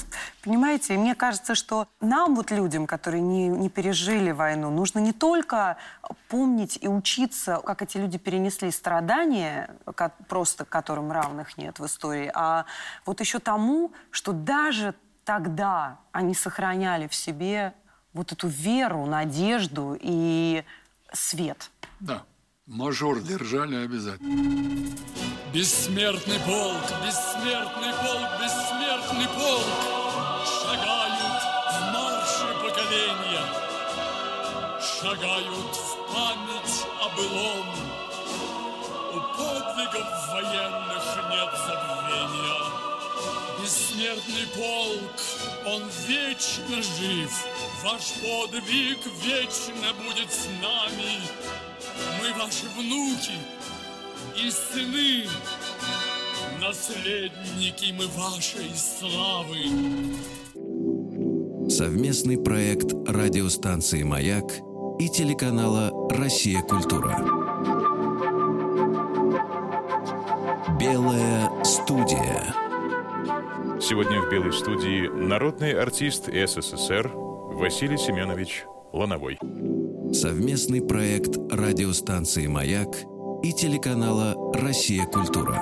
понимаете, 0.43 0.97
мне 0.97 1.15
кажется, 1.15 1.55
что 1.55 1.89
нам, 2.01 2.35
вот 2.35 2.51
людям, 2.51 2.87
которые 2.87 3.21
не, 3.21 3.49
не 3.49 3.69
пережили 3.69 4.31
войну, 4.31 4.71
нужно 4.71 4.99
не 4.99 5.13
только 5.13 5.77
помнить 6.29 6.79
и 6.81 6.89
учиться, 6.89 7.61
как 7.65 7.83
эти 7.83 7.99
люди 7.99 8.17
перенесли 8.17 8.71
страдания, 8.71 9.71
ко- 9.95 10.13
просто 10.29 10.65
которым 10.65 11.13
равных 11.13 11.59
нет 11.59 11.79
в 11.79 11.85
истории, 11.85 12.31
а 12.35 12.65
вот 13.05 13.21
еще 13.21 13.41
тому, 13.41 13.93
что 14.11 14.33
даже 14.33 14.95
тогда 15.25 15.99
они 16.13 16.35
сохраняли 16.35 17.09
в 17.09 17.15
себе 17.15 17.75
вот 18.15 18.33
эту 18.33 18.49
веру, 18.49 19.05
надежду 19.05 19.99
и 20.01 20.65
свет. 21.13 21.71
Да. 22.01 22.23
Мажор 22.67 23.21
держали 23.21 23.77
обязательно. 23.77 24.91
Бессмертный 25.55 26.41
полк, 26.41 26.83
бессмертный 27.07 27.93
полк, 27.93 28.29
бессмертный 28.43 29.29
полк. 29.29 29.67
Шагают 30.45 31.43
в 31.71 31.81
марше 31.93 32.49
поколения. 32.61 33.47
Шагают 34.83 35.77
в 35.77 36.13
память 36.13 36.87
о 37.01 37.09
былом. 37.15 37.69
У 39.13 39.21
подвигов 39.37 40.11
военных 40.33 41.05
нет 41.31 41.51
забвения. 41.69 42.67
Бессмертный 43.63 44.47
полк, 44.57 45.17
он 45.67 45.83
вечно 46.09 46.83
жив. 46.83 47.31
Ваш 47.85 48.13
подвиг 48.21 48.99
вечно 49.23 49.95
будет 50.03 50.33
с 50.33 50.47
нами 50.61 51.21
Мы 52.21 52.33
ваши 52.43 52.67
внуки 52.77 53.39
и 54.37 54.51
сыны, 54.51 55.27
наследники 56.61 57.93
мы 57.93 58.07
вашей 58.09 58.71
славы. 58.75 59.67
Совместный 61.69 62.39
проект 62.39 62.93
радиостанции 63.09 64.03
«Маяк» 64.03 64.45
и 64.99 65.09
телеканала 65.09 65.91
«Россия. 66.11 66.63
Культура». 66.63 67.19
Белая 70.79 71.65
студия. 71.65 72.55
Сегодня 73.81 74.21
в 74.23 74.31
«Белой 74.31 74.53
студии» 74.53 75.09
народный 75.09 75.73
артист 75.73 76.27
СССР 76.27 77.11
Василий 77.15 77.99
Семенович 77.99 78.65
Лановой. 78.93 79.39
Совместный 80.17 80.81
проект 80.81 81.37
радиостанции 81.53 82.47
«Маяк» 82.47 82.89
и 83.43 83.53
телеканала 83.53 84.35
«Россия. 84.55 85.05
Культура». 85.05 85.61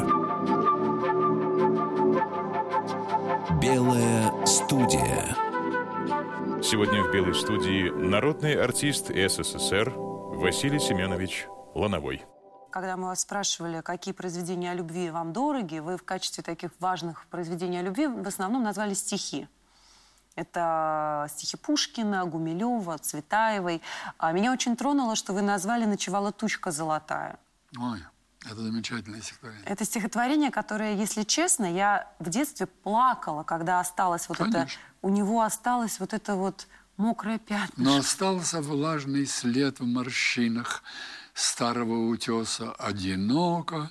Белая 3.61 4.47
студия. 4.47 5.35
Сегодня 6.63 7.03
в 7.03 7.13
«Белой 7.13 7.35
студии» 7.35 7.91
народный 7.91 8.55
артист 8.55 9.09
СССР 9.09 9.93
Василий 9.97 10.79
Семенович 10.79 11.49
Лановой. 11.75 12.23
Когда 12.71 12.97
мы 12.97 13.09
вас 13.09 13.23
спрашивали, 13.23 13.81
какие 13.81 14.15
произведения 14.15 14.71
о 14.71 14.75
любви 14.75 15.11
вам 15.11 15.33
дороги, 15.33 15.81
вы 15.81 15.97
в 15.97 16.05
качестве 16.05 16.45
таких 16.45 16.71
важных 16.79 17.27
произведений 17.27 17.79
о 17.79 17.83
любви 17.83 18.07
в 18.07 18.29
основном 18.29 18.63
назвали 18.63 18.95
стихи. 18.95 19.49
Это 20.37 21.29
стихи 21.31 21.57
Пушкина, 21.57 22.25
Гумилева, 22.25 22.99
Цветаевой. 22.99 23.81
А 24.19 24.33
меня 24.33 24.53
очень 24.53 24.77
тронуло, 24.77 25.15
что 25.15 25.33
вы 25.33 25.43
назвали 25.43 25.85
«Ночевала 25.85 26.33
тучка 26.33 26.73
золотая». 26.73 27.39
Ой, 27.79 28.03
это 28.45 28.57
замечательное 28.57 29.21
стихотворение. 29.23 29.65
Это 29.65 29.85
стихотворение, 29.85 30.51
которое, 30.51 30.95
если 30.95 31.23
честно, 31.23 31.67
я 31.73 32.11
в 32.19 32.31
детстве 32.31 32.67
плакала, 32.67 33.45
когда 33.45 33.79
осталось 33.79 34.29
вот 34.29 34.39
Конечно. 34.39 34.59
это... 34.59 34.71
У 35.03 35.09
него 35.11 35.43
осталось 35.43 36.01
вот 36.01 36.13
это 36.13 36.35
вот 36.35 36.67
мокрое 36.97 37.39
пятнышко. 37.39 37.81
Но 37.81 37.99
остался 37.99 38.61
влажный 38.61 39.27
след 39.27 39.79
в 39.79 39.87
морщинах 39.87 40.83
старого 41.33 42.09
утеса. 42.09 42.73
Одиноко 42.73 43.91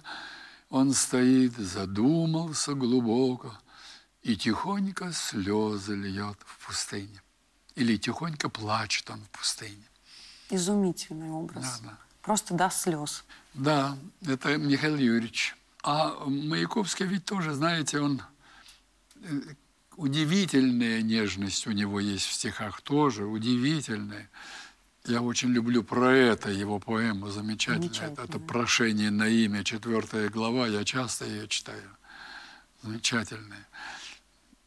он 0.69 0.93
стоит, 0.93 1.55
задумался 1.55 2.73
глубоко 2.73 3.53
и 4.23 4.35
тихонько 4.37 5.11
слезы 5.11 5.95
льет 5.95 6.37
в 6.45 6.65
пустыне. 6.65 7.21
Или 7.75 7.97
тихонько 7.97 8.49
плачет 8.49 9.09
он 9.09 9.19
в 9.19 9.29
пустыне. 9.29 9.83
Изумительный 10.49 11.29
образ. 11.29 11.79
Да, 11.81 11.89
да. 11.89 11.97
Просто 12.21 12.53
до 12.53 12.69
слез. 12.69 13.25
Да, 13.53 13.97
это 14.25 14.57
Михаил 14.57 14.95
Юрьевич. 14.95 15.55
А 15.83 16.25
Маяковский 16.25 17.05
ведь 17.05 17.25
тоже, 17.25 17.53
знаете, 17.53 17.99
он 17.99 18.21
э, 19.15 19.41
удивительная 19.97 21.01
нежность 21.01 21.67
у 21.67 21.71
него 21.71 21.99
есть 21.99 22.25
в 22.25 22.31
стихах 22.31 22.81
тоже, 22.81 23.25
удивительная. 23.25 24.29
Я 25.05 25.21
очень 25.21 25.49
люблю 25.49 25.83
про 25.83 26.15
это 26.15 26.49
его 26.49 26.79
поэму 26.79 27.29
замечательная. 27.29 28.11
Это, 28.11 28.21
это. 28.21 28.39
«Прошение 28.39 29.11
на 29.11 29.27
имя», 29.27 29.65
четвертая 29.65 30.29
глава, 30.29 30.67
я 30.67 30.85
часто 30.85 31.25
ее 31.25 31.49
читаю. 31.49 31.89
Замечательная. 32.83 33.67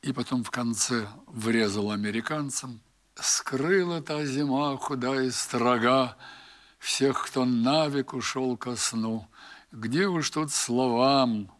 И 0.02 0.12
потом 0.12 0.44
в 0.44 0.50
конце 0.50 1.08
врезал 1.26 1.90
американцам. 1.90 2.80
«Скрыла 3.14 4.02
та 4.02 4.26
зима 4.26 4.76
худая 4.76 5.24
и 5.24 5.30
строга 5.30 6.16
всех, 6.78 7.26
кто 7.26 7.44
навек 7.44 8.12
ушел 8.14 8.56
ко 8.56 8.76
сну. 8.76 9.26
Где 9.72 10.06
уж 10.06 10.30
тут 10.30 10.52
словам, 10.52 11.50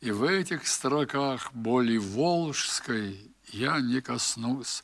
и 0.00 0.10
в 0.12 0.24
этих 0.24 0.66
строках 0.66 1.52
боли 1.52 1.98
волжской 1.98 3.30
я 3.52 3.80
не 3.80 4.00
коснусь. 4.00 4.82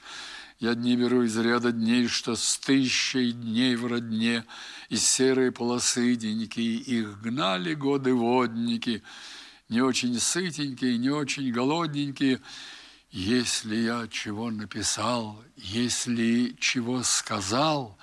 Я 0.59 0.75
дни 0.75 0.97
беру 0.97 1.23
из 1.23 1.37
ряда 1.37 1.73
дней, 1.73 2.09
что 2.09 2.35
с 2.35 2.59
тысячей 2.59 3.33
дней 3.33 3.77
в 3.77 3.87
родне, 3.87 4.45
из 4.89 5.07
серой 5.07 5.53
полосы 5.53 6.17
деньки 6.17 6.61
их 6.61 7.21
гнали 7.21 7.75
годы 7.75 8.15
водники, 8.15 9.03
не 9.69 9.83
очень 9.83 10.19
сытенькие, 10.19 10.97
не 10.99 11.11
очень 11.11 11.51
голодненькие. 11.51 12.41
Если 13.19 13.77
я 13.77 14.09
чего 14.09 14.51
написал, 14.51 15.43
если 15.57 16.55
чего 16.61 17.03
сказал, 17.03 17.99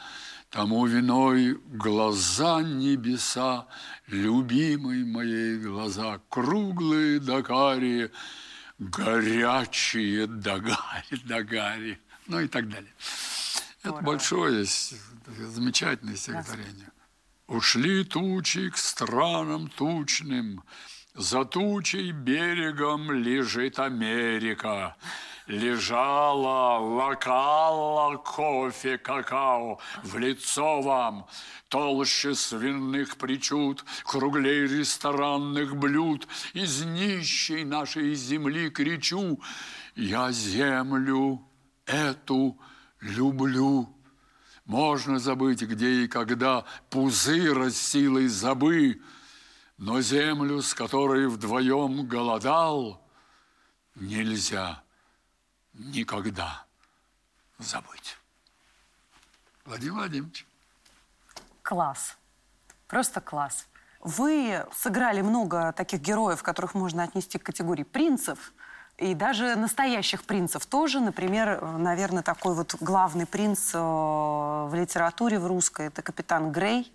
тому 0.50 0.88
виной 0.88 1.54
глаза 1.68 2.64
небеса, 2.64 3.68
любимой 4.08 5.06
моей 5.06 5.60
глаза, 5.60 6.20
круглые 6.30 7.20
да 7.20 7.44
карие, 7.44 8.10
горячие 8.80 10.26
да 10.26 10.58
гари, 10.58 11.22
да 11.26 11.44
гари, 11.44 12.00
ну 12.26 12.40
и 12.40 12.48
так 12.48 12.68
далее. 12.68 12.92
Это 13.84 14.02
большое, 14.02 14.66
замечательное 15.38 16.16
стихотворение. 16.16 16.90
Ушли 17.46 18.04
тучи 18.04 18.72
к 18.72 18.78
странам 18.78 19.68
тучным, 19.68 20.64
за 21.16 21.46
тучей 21.46 22.12
берегом 22.12 23.12
лежит 23.12 23.80
Америка. 23.80 24.96
Лежала, 25.46 26.80
локала 26.80 28.16
кофе, 28.16 28.98
какао 28.98 29.78
в 30.02 30.18
лицо 30.18 30.82
вам, 30.82 31.28
толще 31.68 32.34
свиных 32.34 33.18
причуд, 33.18 33.84
круглей 34.06 34.66
ресторанных 34.68 35.76
блюд. 35.76 36.30
Из 36.54 36.86
нищей 36.86 37.66
нашей 37.66 38.16
земли 38.16 38.70
кричу, 38.70 39.42
я 39.96 40.32
землю 40.32 41.46
эту 41.86 42.58
люблю. 43.02 43.90
Можно 44.66 45.20
забыть, 45.20 45.62
где 45.62 46.06
и 46.06 46.08
когда 46.08 46.64
пузырь 46.90 47.70
с 47.70 47.78
силой 47.78 48.28
забы, 48.28 49.02
но 49.78 50.02
землю, 50.02 50.62
с 50.62 50.74
которой 50.74 51.28
вдвоем 51.28 52.08
голодал, 52.08 53.02
нельзя 53.96 54.84
никогда 55.74 56.66
забыть. 57.60 58.18
Владимир 59.66 59.94
Владимирович. 59.94 60.46
Класс. 61.62 62.18
Просто 62.88 63.22
класс. 63.22 63.68
Вы 64.02 64.66
сыграли 64.76 65.22
много 65.22 65.72
таких 65.72 66.02
героев, 66.02 66.44
которых 66.44 66.74
можно 66.74 67.04
отнести 67.04 67.40
к 67.40 67.44
категории 67.44 67.84
принцев. 67.84 68.54
И 68.98 69.16
даже 69.16 69.56
настоящих 69.56 70.26
принцев 70.26 70.66
тоже. 70.66 71.00
Например, 71.00 71.62
наверное, 71.62 72.22
такой 72.22 72.54
вот 72.54 72.76
главный 72.80 73.26
принц 73.26 73.72
э, 73.74 73.80
в 73.80 74.72
литературе 74.74 75.40
в 75.40 75.48
русской– 75.48 75.86
это 75.88 76.02
капитан 76.02 76.52
Грей 76.52 76.92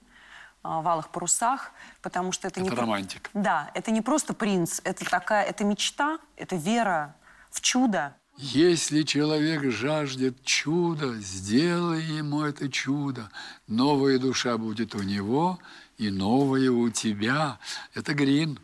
э, 0.69 0.83
в 0.83 0.89
«Алых 0.89 1.09
парусах», 1.09 1.73
потому 2.03 2.33
что 2.33 2.49
это, 2.49 2.61
не... 2.61 2.69
Это 2.69 2.77
про- 2.77 2.83
романтик. 2.83 3.31
Да, 3.35 3.71
это 3.75 3.91
не 3.91 4.03
просто 4.03 4.35
принц, 4.35 4.81
это 4.85 5.05
такая, 5.05 5.45
это 5.45 5.65
мечта, 5.65 6.19
это 6.37 6.57
вера 6.57 7.15
в 7.51 7.61
чудо. 7.61 8.15
Если 8.37 9.03
человек 9.03 9.65
жаждет 9.73 10.45
чуда, 10.45 11.15
сделай 11.21 12.03
ему 12.03 12.43
это 12.43 12.71
чудо. 12.71 13.31
Новая 13.67 14.21
душа 14.21 14.57
будет 14.59 14.95
у 14.95 15.03
него, 15.03 15.59
и 15.97 16.09
новая 16.11 16.71
у 16.71 16.89
тебя. 16.91 17.59
Это 17.95 18.15
Грин. 18.15 18.61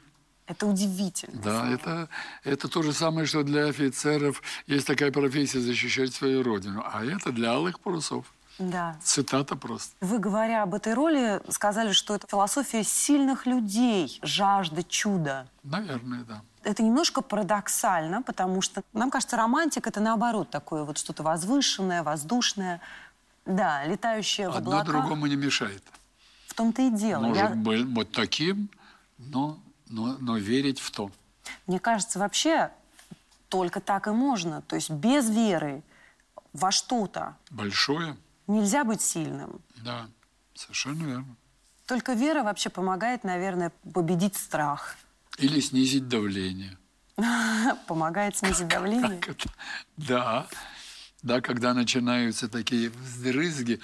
Это 0.46 0.66
удивительно. 0.66 1.40
Да, 1.42 1.68
это, 1.72 2.08
это 2.44 2.68
то 2.68 2.82
же 2.82 2.92
самое, 2.92 3.26
что 3.26 3.42
для 3.42 3.66
офицеров 3.66 4.42
есть 4.66 4.86
такая 4.86 5.10
профессия 5.10 5.58
защищать 5.58 6.14
свою 6.14 6.44
родину. 6.44 6.84
А 6.86 7.04
это 7.04 7.32
для 7.32 7.52
алых 7.52 7.80
парусов. 7.80 8.32
Да. 8.58 8.96
Цитата 9.02 9.56
просто. 9.56 9.92
Вы, 10.00 10.18
говоря 10.18 10.62
об 10.62 10.74
этой 10.74 10.94
роли, 10.94 11.40
сказали, 11.50 11.92
что 11.92 12.14
это 12.14 12.26
философия 12.28 12.84
сильных 12.84 13.46
людей, 13.46 14.18
жажда 14.22 14.84
чуда. 14.84 15.48
Наверное, 15.64 16.24
да. 16.24 16.42
Это 16.62 16.82
немножко 16.82 17.20
парадоксально, 17.20 18.22
потому 18.22 18.62
что 18.62 18.82
нам 18.92 19.10
кажется, 19.10 19.36
романтик 19.36 19.86
это 19.86 20.00
наоборот 20.00 20.50
такое 20.50 20.84
вот 20.84 20.98
что-то 20.98 21.22
возвышенное, 21.22 22.02
воздушное. 22.02 22.80
Да, 23.44 23.84
летающее 23.84 24.48
в 24.48 24.56
Одно 24.56 24.82
другому 24.84 25.26
не 25.26 25.36
мешает. 25.36 25.82
В 26.46 26.54
том-то 26.54 26.82
и 26.82 26.90
дело. 26.90 27.22
Может 27.22 27.50
Я- 27.50 27.56
быть 27.56 27.84
вот 27.86 28.12
таким, 28.12 28.70
но, 29.18 29.58
но, 29.88 30.16
но 30.20 30.38
верить 30.38 30.80
в 30.80 30.90
то. 30.90 31.10
Мне 31.66 31.78
кажется, 31.80 32.18
вообще 32.18 32.70
только 33.48 33.80
так 33.80 34.06
и 34.06 34.10
можно. 34.10 34.62
То 34.62 34.76
есть 34.76 34.90
без 34.90 35.28
веры 35.28 35.82
во 36.52 36.70
что-то 36.70 37.36
Большое, 37.50 38.16
нельзя 38.46 38.84
быть 38.84 39.00
сильным. 39.00 39.60
да, 39.76 40.08
совершенно 40.54 41.04
верно. 41.04 41.36
Только 41.86 42.14
вера 42.14 42.42
вообще 42.42 42.70
помогает, 42.70 43.24
наверное, 43.24 43.70
победить 43.92 44.36
страх. 44.36 44.96
Или 45.36 45.60
снизить 45.60 46.08
давление. 46.08 46.78
Помогает 47.86 48.36
снизить 48.36 48.68
давление. 48.68 49.20
Да, 49.96 50.46
да, 51.22 51.40
когда 51.40 51.74
начинаются 51.74 52.48
такие 52.48 52.90
вздрызги, 52.90 53.80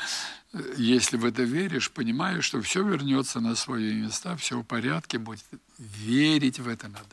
если 0.77 1.17
в 1.17 1.25
это 1.25 1.43
веришь, 1.43 1.91
понимаешь, 1.91 2.45
что 2.45 2.61
все 2.61 2.83
вернется 2.83 3.41
на 3.41 3.55
свои 3.55 3.95
места, 3.95 4.37
все 4.37 4.59
в 4.61 4.65
порядке 4.65 5.19
будет. 5.19 5.45
Верить 5.79 6.59
в 6.59 6.69
это 6.69 6.89
надо. 6.89 7.09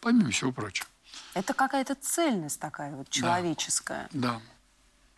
Помимо 0.00 0.30
всего 0.30 0.52
прочего. 0.52 0.88
Это 1.34 1.54
какая-то 1.54 1.94
цельность 1.94 2.60
такая 2.60 2.94
вот 2.94 3.08
человеческая. 3.08 4.08
Да. 4.12 4.40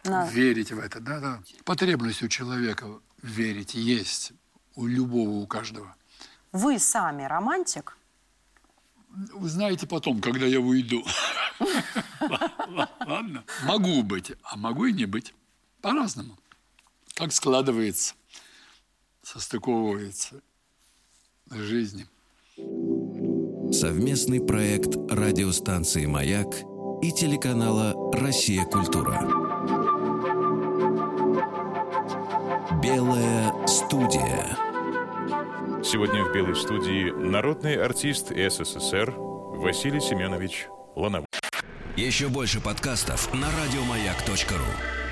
На- 0.05 0.27
Верить 0.29 0.73
в 0.73 0.79
это, 0.79 1.01
да, 1.01 1.21
да. 1.21 1.43
Потребность 1.65 2.23
у 2.23 2.29
человека 2.29 2.87
верить 3.23 3.75
есть. 3.75 4.33
У 4.77 4.87
любого, 4.87 5.31
у 5.31 5.47
каждого. 5.47 5.95
Вы 6.53 6.79
сами 6.79 7.25
романтик? 7.25 7.97
Вы 9.33 9.49
знаете 9.49 9.87
потом, 9.87 10.21
когда 10.21 10.45
я 10.47 10.61
уйду. 10.61 11.05
Ладно? 13.07 13.45
Могу 13.65 14.03
быть, 14.03 14.33
а 14.43 14.57
могу 14.57 14.87
и 14.87 14.93
не 14.93 15.07
быть. 15.07 15.35
По-разному. 15.81 16.37
Как 17.15 17.33
складывается. 17.33 18.15
состыковывается 19.23 20.41
с 21.51 21.55
жизнью. 21.55 22.09
Совместный 23.73 24.41
проект 24.45 24.97
радиостанции 25.11 26.07
«Маяк» 26.07 26.55
и 27.03 27.11
телеканала 27.13 27.95
«Россия. 28.13 28.65
Культура». 28.65 29.44
Белая 32.85 33.67
студия. 33.67 34.59
Сегодня 35.83 36.23
в 36.23 36.35
«Белой 36.35 36.55
студии» 36.55 37.11
народный 37.11 37.83
артист 37.83 38.29
СССР 38.29 39.11
Василий 39.17 40.01
Семенович 40.01 40.67
Лановой. 40.95 41.27
Еще 41.97 42.29
больше 42.29 42.61
подкастов 42.61 43.33
на 43.33 43.47
радиомаяк.ру. 43.47 45.04